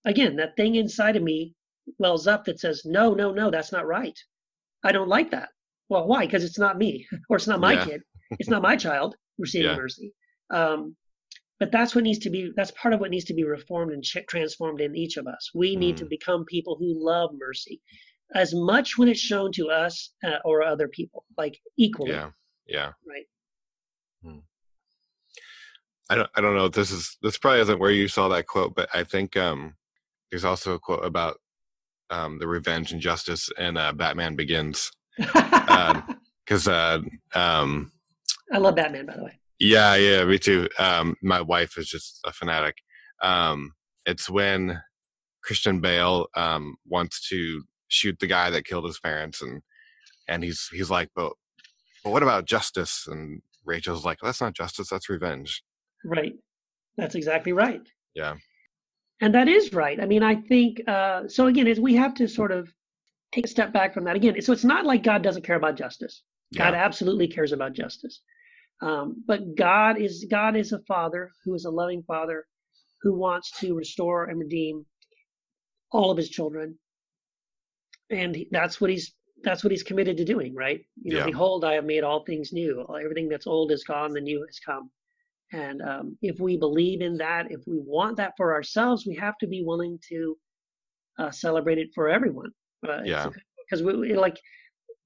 [0.06, 1.54] again, that thing inside of me
[2.00, 4.18] wells up that says, no, no, no, that's not right.
[4.84, 5.50] I don't like that.
[5.90, 6.26] Well, why?
[6.26, 7.86] Because it's not me, or it's not my Yeah.
[7.86, 8.02] kid.
[8.40, 9.78] It's not my child receiving Yeah.
[9.78, 10.14] mercy.
[10.50, 10.96] Um,
[11.64, 12.52] but that's what needs to be.
[12.58, 15.50] That's part of what needs to be reformed and transformed in each of us.
[15.56, 16.10] We need to Mm.
[16.10, 17.80] become people who love mercy
[18.36, 22.12] as much when it's shown to us uh, or other people, like equally.
[22.12, 22.32] yeah.
[22.68, 22.92] Yeah.
[23.08, 23.26] Right.
[26.10, 28.46] I don't I don't know if this is this probably isn't where you saw that
[28.46, 29.76] quote, but I think um
[30.30, 31.40] there's also a quote about
[32.10, 34.92] um the revenge and justice in uh, Batman Begins.
[36.46, 37.00] Because uh
[37.34, 37.90] um
[38.52, 39.40] I love Batman, by the way.
[39.64, 40.70] Yeah, yeah, me too.
[40.80, 42.76] Um my wife is just a fanatic.
[43.24, 43.74] Um
[44.06, 44.82] it's when
[45.44, 49.62] Christian Bale um wants to shoot the guy that killed his parents and
[50.28, 51.34] and he's he's like, but
[52.04, 53.08] but what about justice?
[53.08, 55.64] And Rachel's like, that's not justice, that's revenge.
[56.06, 56.34] Right.
[56.98, 57.82] That's exactly right.
[58.16, 58.36] Yeah.
[59.22, 60.00] And that is right.
[60.02, 61.48] I mean, I think uh, so.
[61.48, 62.70] Again, is we have to sort of
[63.34, 64.16] take a step back from that.
[64.18, 66.24] Again, so it's not like God doesn't care about justice.
[66.58, 66.84] God Yeah.
[66.86, 68.22] absolutely cares about justice.
[68.82, 72.46] Um, but God is God is a father who is a loving father
[73.02, 74.86] who wants to restore and redeem
[75.92, 76.78] all of his children,
[78.10, 79.14] and that's what he's
[79.44, 80.54] that's what he's committed to doing.
[80.56, 80.82] Right?
[81.02, 81.26] You know, Yeah.
[81.26, 82.86] behold, I have made all things new.
[83.04, 84.90] Everything that's old is gone; the new has come.
[85.52, 89.38] And um, if we believe in that, if we want that for ourselves, we have
[89.38, 90.38] to be willing to
[91.20, 92.52] uh, celebrate it for everyone.
[92.88, 93.30] Uh, Yeah.
[93.70, 94.40] Because we, like,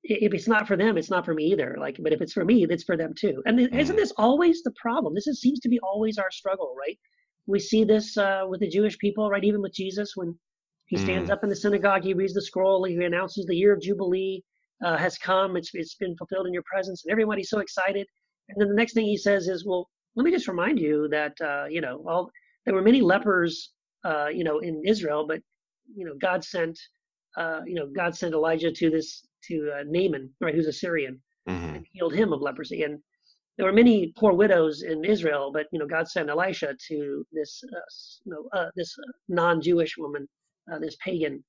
[0.03, 1.77] if it's not for them, it's not for me either.
[1.79, 3.43] Like, but if it's for me, it's for them too.
[3.45, 5.15] And th- isn't this always the problem?
[5.15, 6.97] This is, seems to be always our struggle, right?
[7.47, 9.43] We see this uh, with the Jewish people, right?
[9.43, 10.37] Even with Jesus, when
[10.87, 11.33] he stands Mm.
[11.33, 14.43] up in the synagogue, he reads the scroll, he announces the year of Jubilee
[14.85, 15.57] uh, has come.
[15.57, 18.07] It's it's been fulfilled in your presence, and everybody's so excited.
[18.49, 21.33] And then the next thing he says is, "Well, let me just remind you that
[21.41, 22.31] uh, you know, all
[22.65, 23.71] there were many lepers,
[24.05, 25.41] uh, you know, in Israel, but
[25.95, 26.79] you know, God sent,
[27.37, 31.21] uh, you know, God sent Elijah to this to uh, Naaman, right, who's a Syrian,
[31.47, 32.83] hmm and healed him of leprosy.
[32.83, 32.99] And
[33.57, 37.63] there were many poor widows in Israel, but you know, God sent Elisha to this,
[37.75, 37.79] uh,
[38.25, 40.27] you know, uh, this uh, non-Jewish woman,
[40.71, 41.43] uh, this pagan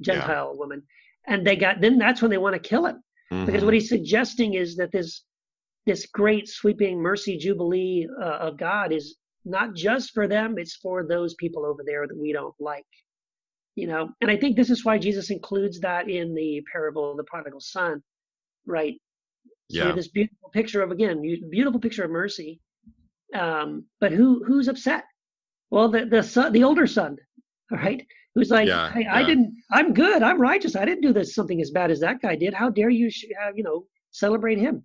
[0.00, 0.82] Gentile woman,
[1.26, 1.80] and they got.
[1.80, 3.02] Then that's when they want to kill him
[3.46, 3.66] because Mhm.
[3.66, 5.24] what he's suggesting is that this
[5.86, 11.06] this great sweeping mercy jubilee uh, of God is not just for them; it's for
[11.06, 12.86] those people over there that we don't like.
[13.74, 17.16] You know, and I think this is why Jesus includes that in the parable of
[17.16, 18.02] the prodigal son,
[18.66, 18.94] right?
[19.68, 19.92] Yeah.
[19.92, 22.60] this beautiful picture of again, beautiful picture of mercy.
[23.34, 25.04] Um, but who who's upset?
[25.70, 27.16] Well, the the son, the older son,
[27.70, 31.34] right who's like, Yeah, hey, I didn't, I'm good, I'm righteous, I didn't do this
[31.34, 32.54] something as bad as that guy did.
[32.54, 34.84] How dare you, sh- uh, you know, celebrate him?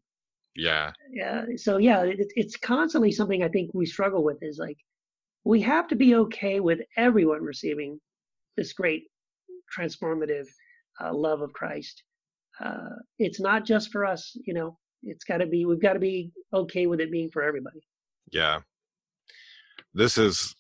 [0.55, 0.91] Yeah.
[1.11, 1.45] Yeah.
[1.55, 4.77] So yeah, it, it's constantly something I think we struggle with is like
[5.43, 7.99] we have to be okay with everyone receiving
[8.57, 9.03] this great
[9.77, 10.45] transformative
[11.01, 12.03] uh, love of Christ.
[12.63, 12.89] Uh,
[13.19, 14.77] it's not just for us, you know.
[15.03, 15.65] It's got to be.
[15.65, 17.79] We've got to be okay with it being for everybody.
[18.31, 18.59] Yeah.
[19.93, 20.55] This is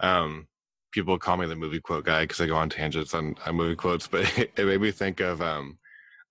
[0.00, 0.46] um
[0.92, 3.76] people call me the movie quote guy because I go on tangents on, on movie
[3.76, 5.78] quotes, but it made me think of um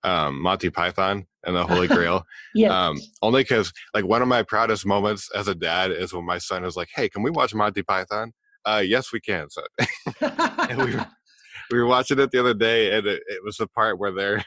[0.04, 2.26] um Monty Python and the Holy Grail.
[2.54, 2.88] Yeah.
[2.88, 6.38] um only because like one of my proudest moments as a dad is when my
[6.38, 8.34] son is like, Hey, can we watch Monty Python?
[8.66, 9.50] Uh, yes, we can.
[9.50, 9.62] So
[10.22, 11.08] and we were,
[11.72, 14.44] we were watching it the other day, and it, it was the part where they're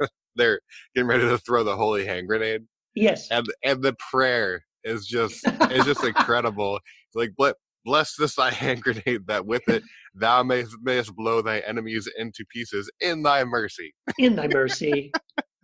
[0.36, 0.60] they're
[0.94, 2.62] getting ready to throw the holy hand grenade,
[2.94, 3.28] yes.
[3.30, 6.76] and and the prayer is just is just incredible.
[6.76, 7.54] It's like bless
[7.84, 9.82] bless this thy hand grenade that with it
[10.14, 13.92] thou mayst, mayest blow thy enemies into pieces in thy mercy.
[14.18, 15.10] in thy mercy.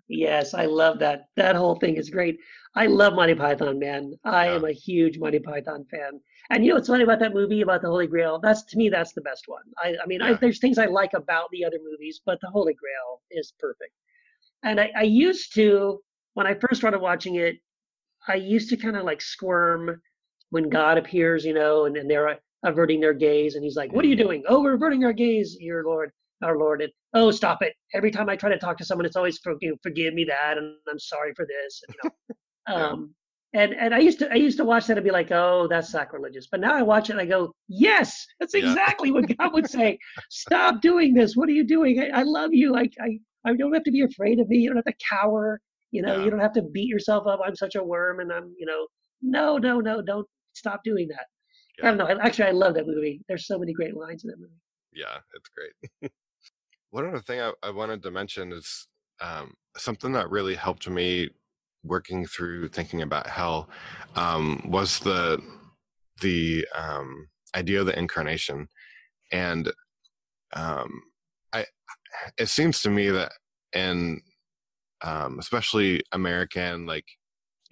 [0.09, 1.29] Yes, I love that.
[1.37, 2.39] That whole thing is great.
[2.75, 4.15] I love Monty Python, man.
[4.25, 4.55] I Yeah.
[4.57, 6.21] am a huge Monty Python fan.
[6.51, 8.39] And you know what's funny about that movie about the Holy Grail?
[8.39, 9.63] That's to me, that's the best one.
[9.83, 12.75] I, I mean, I, there's things I like about the other movies, but the Holy
[12.75, 13.93] Grail is perfect.
[14.63, 16.01] And I, I used to,
[16.35, 17.57] when I first started watching it,
[18.27, 20.01] I used to kind of like squirm
[20.51, 22.35] when God appears, you know, and, and they're uh,
[22.65, 24.25] averting their gaze, and He's like, "What are you mm-hmm.
[24.25, 24.45] doing?
[24.49, 27.73] Oh, we're averting our gaze, your Lord, our Lord." And oh, stop it!
[27.95, 30.75] Every time I try to talk to someone, it's always forgive, forgive me that, and
[30.91, 31.83] I'm sorry for this.
[31.87, 33.15] And, you know, um,
[33.55, 35.91] and and I used to I used to watch that and be like, "Oh, that's
[35.91, 38.69] sacrilegious." But now I watch it and I go, "Yes, that's Yeah.
[38.71, 39.99] exactly what God would say.
[40.31, 41.35] Stop doing this.
[41.35, 42.01] What are you doing?
[42.01, 42.77] I, I love you.
[42.77, 44.59] I, I I don't have to be afraid of me.
[44.59, 45.61] You don't have to cower."
[45.91, 46.25] You know, Yeah.
[46.25, 47.41] you don't have to beat yourself up.
[47.43, 48.87] I'm such a worm, and I'm, you know,
[49.23, 51.25] no, no, no, don't stop doing that.
[51.83, 52.07] I don't know.
[52.21, 53.23] Actually, I love that movie.
[53.27, 54.53] There's so many great lines in that movie.
[54.93, 56.13] Yeah, it's great.
[56.91, 58.87] One other thing I, I wanted to mention is
[59.21, 61.29] um, something that really helped me
[61.85, 63.69] working through thinking about hell
[64.17, 65.43] um, was the
[66.21, 68.69] the um, idea of the incarnation,
[69.33, 69.73] and
[70.55, 71.03] um,
[71.53, 71.67] I
[72.39, 73.33] it seems to me that
[73.75, 74.21] in
[75.03, 77.07] um, especially American like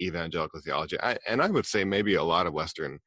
[0.01, 2.99] evangelical theology, I, and I would say maybe a lot of Western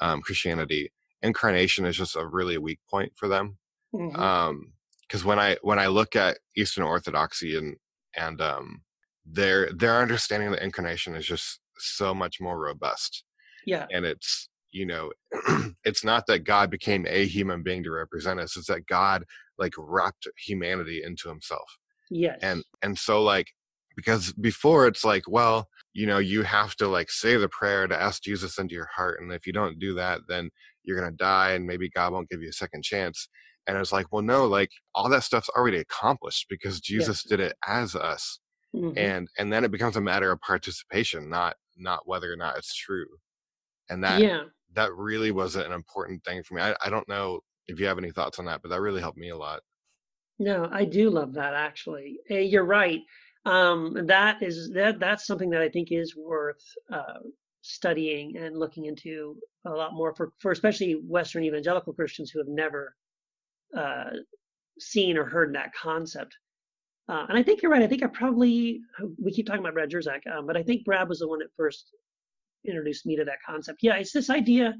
[0.00, 3.58] um, Christianity, incarnation is just a really weak point for them
[3.94, 4.16] Mhm.
[4.16, 4.72] um
[5.10, 7.76] because when i when i look at eastern orthodoxy and
[8.16, 8.82] and um
[9.26, 13.24] their their understanding of the incarnation is just so much more robust.
[13.66, 15.12] Yeah, and it's you know
[15.84, 19.24] it's not that god became a human being to represent us it's that god
[19.58, 21.78] like wrapped humanity into himself.
[22.10, 23.48] Yes, and and so like
[23.96, 28.00] because before it's like well you know you have to like say the prayer to
[28.00, 30.48] ask jesus into your heart and if you don't do that then
[30.84, 33.28] you're gonna die and maybe god won't give you a second chance
[33.70, 37.30] and it's like well no like all that stuff's already accomplished because jesus Yes.
[37.30, 38.38] did it as us
[38.74, 38.94] Mhm.
[38.96, 42.74] and and then it becomes a matter of participation not not whether or not it's
[42.74, 43.06] true
[43.88, 44.44] and that yeah.
[44.74, 47.98] that really was an important thing for me I, I don't know if you have
[47.98, 49.60] any thoughts on that but that really helped me a lot
[50.38, 52.18] No, I do love that actually.
[52.30, 53.02] Eh, You're right.
[53.44, 56.62] Um, that is that that's something that I think is worth
[56.92, 57.20] uh,
[57.62, 62.48] studying and looking into a lot more for for especially Western evangelical Christians who have
[62.48, 62.96] never
[63.76, 64.10] uh,
[64.78, 66.34] seen or heard that concept.
[67.08, 67.82] Uh, and I think you're right.
[67.82, 68.80] I think I probably
[69.22, 71.48] we keep talking about Brad Jersak, um, but I think Brad was the one that
[71.56, 71.90] first
[72.66, 73.80] introduced me to that concept.
[73.82, 74.74] Yeah, it's this idea.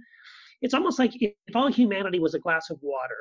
[0.62, 3.16] It's almost like if, all humanity was a glass of water,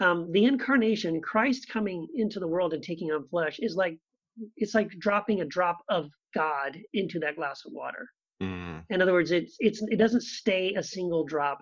[0.00, 3.98] um, the incarnation, Christ coming into the world and taking on flesh, is like
[4.56, 8.08] it's like dropping a drop of God into that glass of water.
[8.42, 11.58] mm, In other words, it's it's it doesn't stay a single drop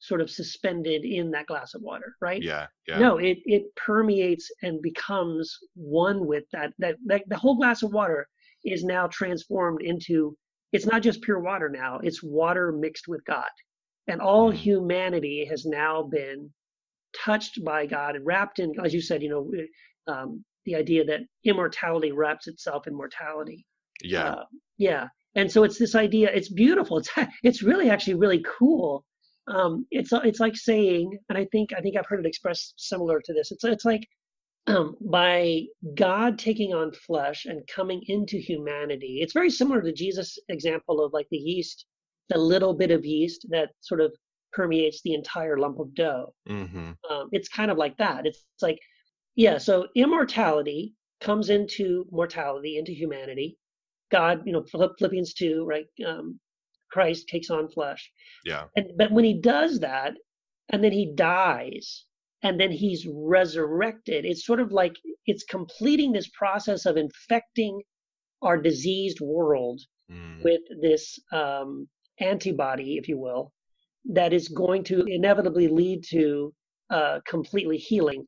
[0.00, 2.42] sort of suspended in that glass of water, right?
[2.42, 7.56] yeah yeah No, it it permeates and becomes one with that that that the whole
[7.56, 8.26] glass of water
[8.64, 10.36] is now transformed into
[10.72, 13.48] it's not just pure water now, it's water mixed with God.
[14.08, 14.56] And all Mm.
[14.56, 16.50] humanity has now been
[17.24, 19.52] touched by God and wrapped in, as you said, you know,
[20.12, 23.66] um, the idea that immortality wraps itself in mortality.
[24.02, 24.44] yeah Uh,
[24.78, 25.08] yeah.
[25.34, 26.30] And so it's this idea.
[26.32, 26.98] It's beautiful.
[26.98, 27.10] It's
[27.42, 29.04] it's really actually really cool.
[29.50, 33.20] Um, it's it's like saying, and I think I think I've heard it expressed similar
[33.20, 33.50] to this.
[33.52, 34.06] It's it's like
[34.66, 39.20] um, by God taking on flesh and coming into humanity.
[39.22, 41.86] It's very similar to Jesus' example of like the yeast,
[42.28, 44.14] the little bit of yeast that sort of
[44.52, 48.26] permeates the entire lump of dough hmm um, it's kind of like that.
[48.26, 48.78] It's, it's like,
[49.36, 53.58] yeah, so immortality comes into mortality, into humanity.
[54.10, 54.64] God, you know,
[54.98, 55.86] Philippians 2, right?
[56.06, 56.40] Um,
[56.90, 58.10] Christ takes on flesh.
[58.44, 60.14] yeah And, but when he does that,
[60.70, 62.04] and then he dies,
[62.42, 67.82] and then he's resurrected, it's sort of like it's completing this process of infecting
[68.42, 69.80] our diseased world
[70.10, 71.88] mm, with this um,
[72.20, 73.52] antibody, if you will,
[74.12, 76.52] that is going to inevitably lead to
[76.90, 78.24] uh, completely healing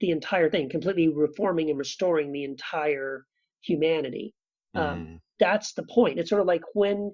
[0.00, 3.24] the entire thing, completely reforming and restoring the entire
[3.60, 4.34] humanity.
[4.74, 6.18] Um, mm, that's the point.
[6.18, 7.12] It's sort of like when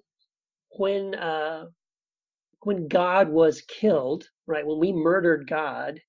[0.73, 1.67] when uh,
[2.63, 4.67] when God was killed, right?
[4.67, 6.01] When we murdered God,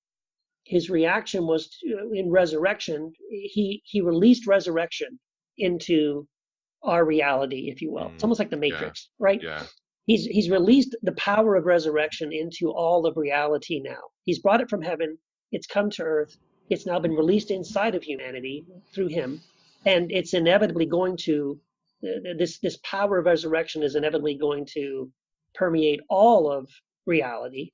[0.64, 3.12] his reaction was to, in resurrection.
[3.30, 5.18] He he released resurrection
[5.58, 6.26] into
[6.84, 8.12] our reality, if you will.
[8.14, 9.40] It's Mm, almost like the yeah, Matrix, right?
[9.40, 9.66] yeah
[10.06, 14.00] he's he's released the power of resurrection into all of reality now.
[14.24, 15.18] He's brought it from heaven.
[15.52, 16.36] It's come to earth.
[16.70, 19.42] It's now been released inside of humanity through him,
[19.86, 21.60] and it's inevitably going to
[22.02, 25.10] this this power of resurrection is inevitably going to
[25.54, 26.68] permeate all of
[27.06, 27.70] reality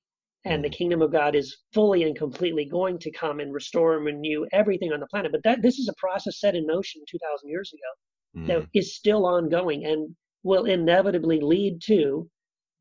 [0.46, 0.76] and the mm.
[0.76, 4.92] kingdom of God is fully and completely going to come and restore and renew everything
[4.92, 5.32] on the planet.
[5.32, 8.46] But that this is a process set in motion 2,000 years ago mm.
[8.46, 10.14] that is still ongoing and
[10.44, 12.30] will inevitably lead to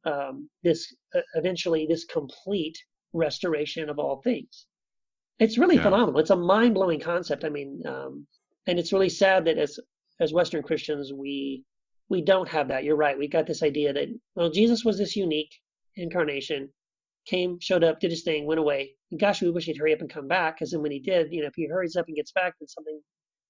[0.06, 2.78] um, this uh, eventually this complete
[3.14, 4.68] restoration of all things.
[5.40, 5.84] It's really yeah.
[5.84, 6.20] phenomenal.
[6.20, 7.44] It's a mind blowing concept.
[7.44, 8.28] I mean, um,
[8.68, 9.80] and it's really sad that as
[10.20, 11.64] as Western Christians we
[12.10, 12.84] we don't have that.
[12.84, 13.18] You're right.
[13.18, 15.52] We got this idea that well, Jesus was this unique
[15.96, 16.70] incarnation
[17.26, 18.92] came, showed up, did his thing, went away.
[19.12, 21.32] And gosh, we wish he'd hurry up and come back because then when he did,
[21.32, 23.00] you know, if he hurries up and gets back, then something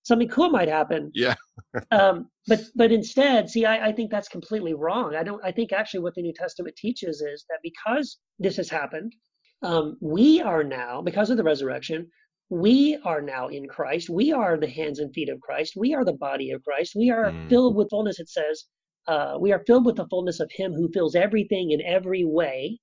[0.03, 1.11] something cool might happen.
[1.13, 1.35] Yeah.
[1.91, 5.15] um, but but instead, see, I, I think that's completely wrong.
[5.15, 5.43] I don't.
[5.43, 9.13] I think actually what the New Testament teaches is that because this has happened,
[9.61, 12.07] um, we are now because of the resurrection.
[12.49, 14.09] We are now in Christ.
[14.09, 15.73] We are the hands and feet of Christ.
[15.75, 16.93] We are the body of Christ.
[16.95, 17.49] We are mm.
[17.49, 18.19] filled with fullness.
[18.19, 18.65] It says,
[19.07, 22.79] uh, we are filled with the fullness of Him who fills everything in every way.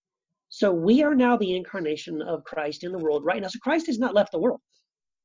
[0.49, 3.49] So we are now the incarnation of Christ in the world right now.
[3.49, 4.61] So Christ has not left the world.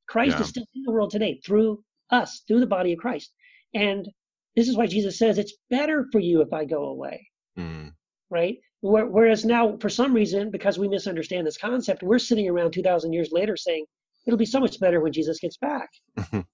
[0.08, 0.42] Christ yeah.
[0.42, 3.32] is still in the world today through us, through the body of Christ.
[3.74, 4.08] And
[4.56, 7.28] this is why Jesus says it's better for you if I go away.
[7.58, 7.92] Mm.
[8.30, 8.58] Right?
[8.82, 13.32] Whereas now, for some reason, because we misunderstand this concept, we're sitting around 2,000 years
[13.32, 13.86] later saying,
[14.28, 15.90] it'll be so much better when Jesus gets back.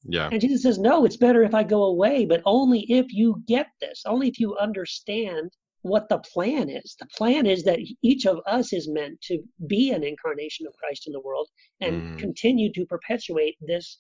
[0.04, 0.30] yeah.
[0.32, 3.68] And Jesus says, no, it's better if I go away, but only if you get
[3.82, 5.52] this, only if you understand
[5.82, 6.96] what the plan is.
[7.00, 11.08] The plan is that each of us is meant to be an incarnation of Christ
[11.08, 11.50] in the world
[11.82, 12.20] and mm.
[12.20, 13.98] continue to perpetuate this,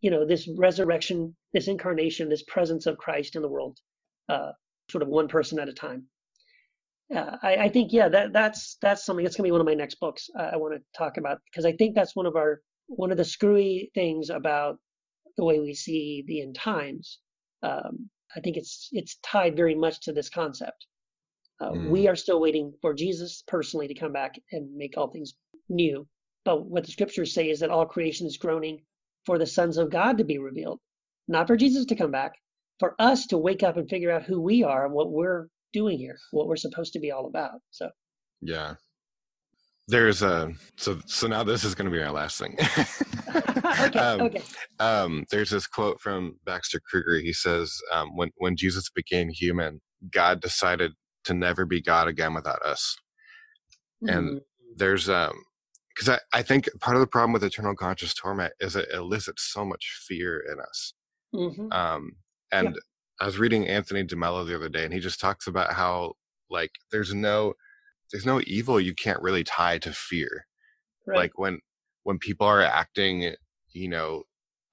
[0.00, 3.78] you know, this resurrection, this incarnation, this presence of Christ in the world,
[4.28, 4.52] uh,
[4.90, 6.06] sort of one person at a time.
[7.14, 9.66] Uh, I, I, think, yeah, that that's that's something that's going to be one of
[9.66, 12.36] my next books uh, I want to talk about because I think that's one of
[12.36, 12.60] our
[12.90, 14.78] one of the screwy things about
[15.36, 17.18] the way we see the end times.
[17.62, 20.86] Um, I think it's it's tied very much to this concept
[21.60, 21.90] uh, mm.
[21.90, 25.34] We are still waiting for Jesus personally to come back and make all things
[25.68, 26.06] new.
[26.44, 28.80] But what the scriptures say is that all creation is groaning
[29.26, 30.80] for the sons of God to be revealed,
[31.28, 32.32] not for Jesus to come back,
[32.78, 35.98] for us to wake up and figure out who we are and what we're doing
[35.98, 37.60] here, what we're supposed to be all about.
[37.70, 37.90] So,
[38.40, 38.74] yeah.
[39.90, 42.56] There's a so so now this is going to be our last thing.
[43.36, 44.42] okay, um, okay.
[44.78, 47.18] Um, there's this quote from Baxter Kruger.
[47.18, 49.80] He says, um, "When when Jesus became human,
[50.12, 50.92] God decided
[51.24, 52.96] to never be God again without us.
[54.04, 54.16] Mm-hmm.
[54.16, 54.40] And
[54.76, 55.32] there's um
[55.94, 59.50] because I, I think part of the problem with eternal conscious torment is it elicits
[59.52, 60.94] so much fear in us.
[61.34, 61.72] Mm-hmm.
[61.72, 62.12] Um
[62.52, 62.80] and yeah.
[63.20, 66.14] I was reading Anthony DeMello the other day and he just talks about how
[66.48, 67.54] like there's no
[68.12, 70.46] there's no evil you can't really tie to fear.
[71.06, 71.16] Right.
[71.16, 71.60] Like when
[72.04, 73.34] when people are acting,
[73.72, 74.24] you know,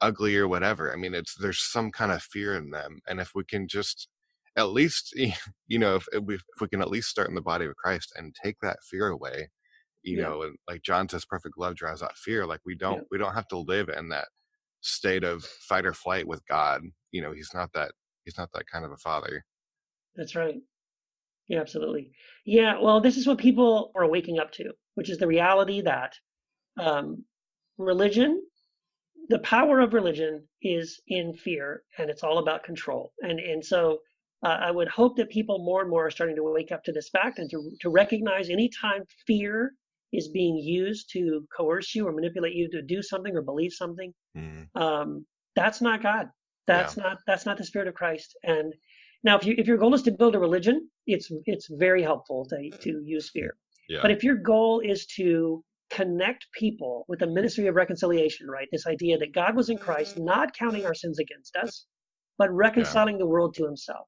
[0.01, 2.99] ugly or whatever, I mean it's there's some kind of fear in them.
[3.07, 4.07] And if we can just
[4.57, 5.13] at least
[5.67, 8.11] you know if, we, if we can at least start in the body of christ
[8.17, 9.49] and take that fear away
[10.03, 10.23] you yeah.
[10.23, 13.03] know and like john says perfect love drives out fear like we don't yeah.
[13.11, 14.27] we don't have to live in that
[14.81, 16.81] state of fight or flight with god
[17.11, 17.91] you know he's not that
[18.25, 19.45] he's not that kind of a father
[20.15, 20.55] that's right
[21.47, 22.11] yeah absolutely
[22.45, 26.13] yeah well this is what people are waking up to which is the reality that
[26.79, 27.23] um,
[27.77, 28.41] religion
[29.29, 33.99] the power of religion is in fear and it's all about control and and so
[34.43, 36.91] uh, I would hope that people more and more are starting to wake up to
[36.91, 39.73] this fact and to, to recognize anytime fear
[40.13, 44.13] is being used to coerce you or manipulate you to do something or believe something,
[44.37, 44.67] mm.
[44.75, 45.25] um,
[45.55, 46.27] that's not God.
[46.67, 47.03] That's yeah.
[47.03, 48.37] not that's not the Spirit of Christ.
[48.43, 48.73] And
[49.23, 52.45] now, if you if your goal is to build a religion, it's it's very helpful
[52.45, 53.55] to to use fear.
[53.89, 53.99] Yeah.
[54.01, 58.67] But if your goal is to connect people with the ministry of reconciliation, right?
[58.71, 61.85] This idea that God was in Christ, not counting our sins against us,
[62.37, 63.19] but reconciling yeah.
[63.19, 64.07] the world to Himself.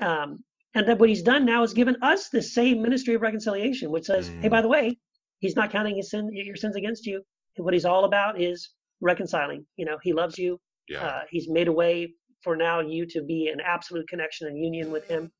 [0.00, 0.42] Um,
[0.74, 4.06] and that what he's done now is given us the same ministry of reconciliation, which
[4.06, 4.40] says, mm.
[4.42, 4.98] hey, by the way,
[5.38, 7.22] he's not counting his sin, your sins against you.
[7.56, 8.70] What he's all about is
[9.00, 9.66] reconciling.
[9.76, 10.60] You know, he loves you.
[10.88, 11.06] Yeah.
[11.06, 12.14] Uh, he's made a way
[12.44, 15.32] for now you to be in absolute connection and union with him.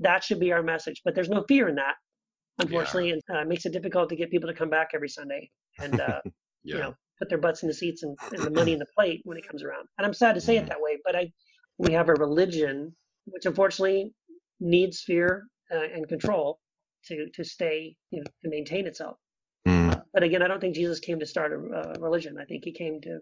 [0.00, 1.02] That should be our message.
[1.04, 1.94] But there's no fear in that,
[2.58, 3.14] unfortunately, yeah.
[3.14, 6.00] and uh, it makes it difficult to get people to come back every Sunday and
[6.00, 6.20] uh,
[6.64, 6.74] yeah.
[6.74, 9.20] you know put their butts in the seats and, and the money in the plate
[9.24, 9.86] when it comes around.
[9.96, 11.32] And I'm sad to say it that way, but I
[11.78, 12.94] we have a religion
[13.26, 14.12] which unfortunately
[14.60, 16.58] needs fear uh, and control
[17.06, 19.16] to to stay you know to maintain itself.
[19.66, 19.92] Mm.
[19.92, 22.36] Uh, but again, I don't think Jesus came to start a, a, religion.
[22.40, 23.18] I think he came to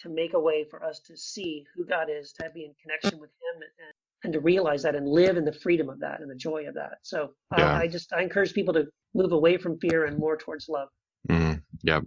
[0.00, 3.18] to make a way for us to see who God is, to be in connection
[3.20, 3.92] with Him, and
[4.24, 6.74] and to realize that and live in the freedom of that and the joy of
[6.74, 6.98] that.
[7.02, 7.78] So Yeah.
[7.78, 10.88] I, I just I encourage people to move away from fear and more towards love.
[11.28, 12.04] Mm, yep.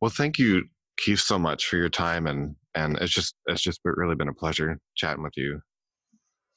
[0.00, 0.64] Well, thank you,
[0.98, 4.34] Keith, so much for your time, and and it's just it's just really been a
[4.34, 5.60] pleasure chatting with you.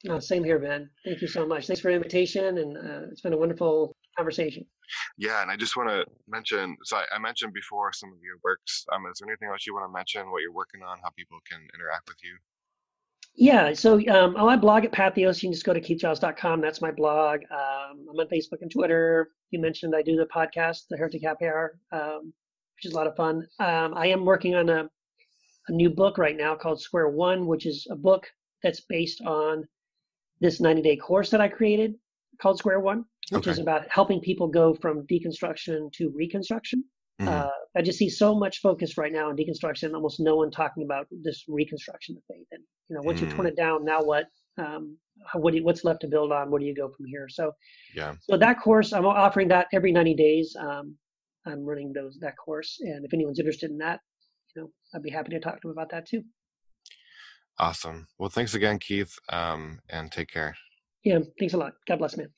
[0.06, 0.90] No, same here, Ben.
[1.06, 1.68] Thank you so much.
[1.68, 4.66] Thanks for the invitation, and uh, it's been a wonderful conversation.
[5.18, 6.76] Yeah, and I just want to mention.
[6.84, 8.86] So I, I mentioned before some of your works.
[8.92, 10.30] Um, is there anything else you want to mention?
[10.30, 10.98] What you're working on?
[11.02, 12.36] How people can interact with you?
[13.36, 15.42] Yeah, so um, oh, I blog at Patheos.
[15.42, 16.62] You can just go to keithgiles.com.
[16.62, 17.40] That's my blog.
[17.50, 19.30] Um, I'm on Facebook and Twitter.
[19.52, 22.34] You mentioned I do the podcast, the Heretic Happy Hour, um,
[22.76, 23.48] which is a lot of fun.
[23.60, 24.90] Um, I am working on a,
[25.68, 28.28] a new book right now called Square One, which is a book
[28.62, 29.68] that's based on
[30.42, 31.94] this 90 day course that I created
[32.42, 36.84] called Square One, which is about helping people go from deconstruction to reconstruction.
[37.22, 37.28] Mhm.
[37.28, 40.84] Uh, I just see so much focus right now on deconstruction, almost no one talking
[40.84, 42.48] about this reconstruction of faith.
[42.52, 43.52] And you know, once you've torn Mm.
[43.52, 44.26] it down, now what?
[44.58, 44.98] Um,
[45.36, 46.50] what do you, what's left to build on?
[46.50, 47.28] Where do you go from here?
[47.30, 47.52] So,
[47.96, 48.16] yeah.
[48.22, 50.56] so that course, I'm offering that every 90 days.
[50.60, 50.98] Um,
[51.46, 54.00] I'm running those that course, and if anyone's interested in that,
[54.56, 56.24] you know, I'd be happy to talk to them about that too.
[57.60, 58.08] Awesome.
[58.18, 59.18] Well, thanks again, Keith.
[59.30, 60.56] Um, and take care.
[61.04, 61.74] Yeah, thanks a lot.
[61.88, 62.30] God bless, man.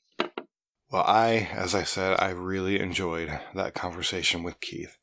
[0.90, 4.98] Well, I, as I said, I really enjoyed that conversation with Keith.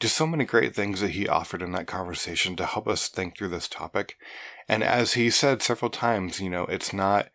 [0.00, 3.36] Just so many great things that he offered in that conversation to help us think
[3.36, 4.16] through this topic.
[4.68, 7.28] And as he said several times, you know, it's not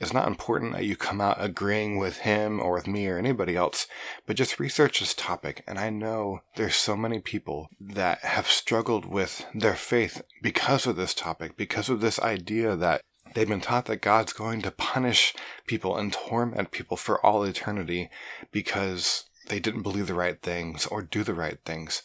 [0.00, 3.54] it's not important that you come out agreeing with him or with me or anybody
[3.54, 3.86] else,
[4.26, 5.62] but just research this topic.
[5.66, 10.96] And I know there's so many people that have struggled with their faith because of
[10.96, 13.02] this topic, because of this idea that
[13.34, 15.34] they've been taught that God's going to punish
[15.66, 18.08] people and torment people for all eternity
[18.50, 22.02] because they didn't believe the right things or do the right things.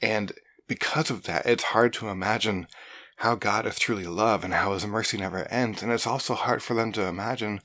[0.00, 0.32] And
[0.66, 2.68] because of that, it's hard to imagine
[3.16, 5.82] how God is truly love and how his mercy never ends.
[5.82, 7.60] And it's also hard for them to imagine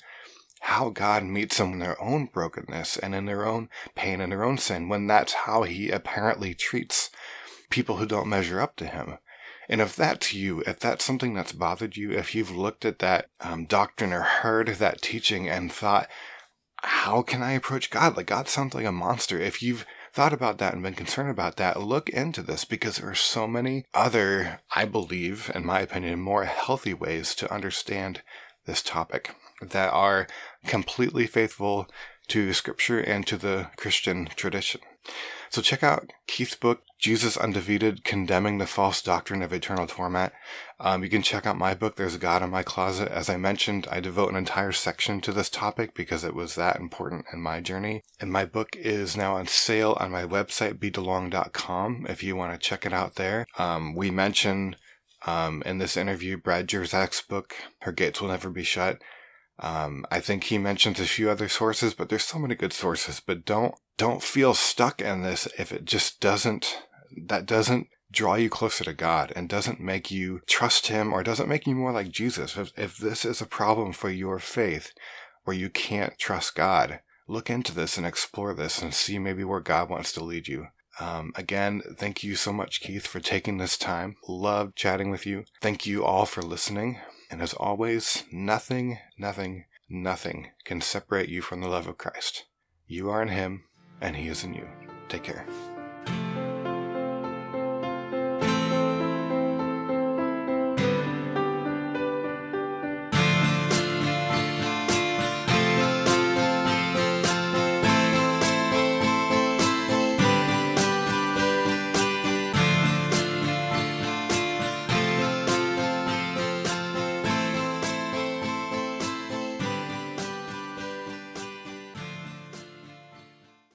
[0.61, 4.43] how God meets them in their own brokenness and in their own pain and their
[4.43, 7.09] own sin when that's how he apparently treats
[7.69, 9.17] people who don't measure up to him.
[9.69, 13.29] And if that's you, if that's something that's bothered you, if you've looked at that
[13.41, 16.07] um, doctrine or heard that teaching and thought,
[16.77, 18.15] how can I approach God?
[18.15, 19.39] Like, God sounds like a monster.
[19.39, 19.85] If you've
[20.17, 23.45] thought about that and been concerned about that, look into this because there are so
[23.45, 28.23] many other, I believe, in my opinion, more healthy ways to understand
[28.65, 30.25] this topic that are
[30.65, 31.87] completely faithful
[32.29, 34.81] to scripture and to the Christian tradition.
[35.51, 40.33] So check out Keith's book, Jesus Undefeated, Condemning the False Doctrine of Eternal Torment.
[40.79, 43.09] Um, you can check out my book, There's a God in My Closet.
[43.09, 46.79] As I mentioned, I devote an entire section to this topic because it was that
[46.79, 48.03] important in my journey.
[48.19, 52.67] And my book is now on sale on my website, bedelong.com, if you want to
[52.67, 53.47] check it out there.
[53.57, 54.75] Um, we mention
[55.25, 59.01] um, in this interview Brad Jersak's book, Her Gates Will Never Be Shut.
[59.59, 63.19] Um, I think he mentions a few other sources, but there's so many good sources.
[63.19, 66.83] But don't don't feel stuck in this if it just doesn't
[67.25, 71.49] that doesn't draw you closer to God and doesn't make you trust Him or doesn't
[71.49, 72.57] make you more like Jesus.
[72.57, 74.91] If, if this is a problem for your faith,
[75.47, 79.61] where you can't trust God, look into this and explore this and see maybe where
[79.61, 80.67] God wants to lead you.
[80.99, 84.17] Um, again, thank you so much, Keith, for taking this time.
[84.27, 85.45] Love chatting with you.
[85.61, 86.99] Thank you all for listening.
[87.31, 92.45] And as always, nothing, nothing, nothing can separate you from the love of Christ.
[92.85, 93.63] You are in Him,
[94.01, 94.67] and He is in you.
[95.07, 95.45] Take care.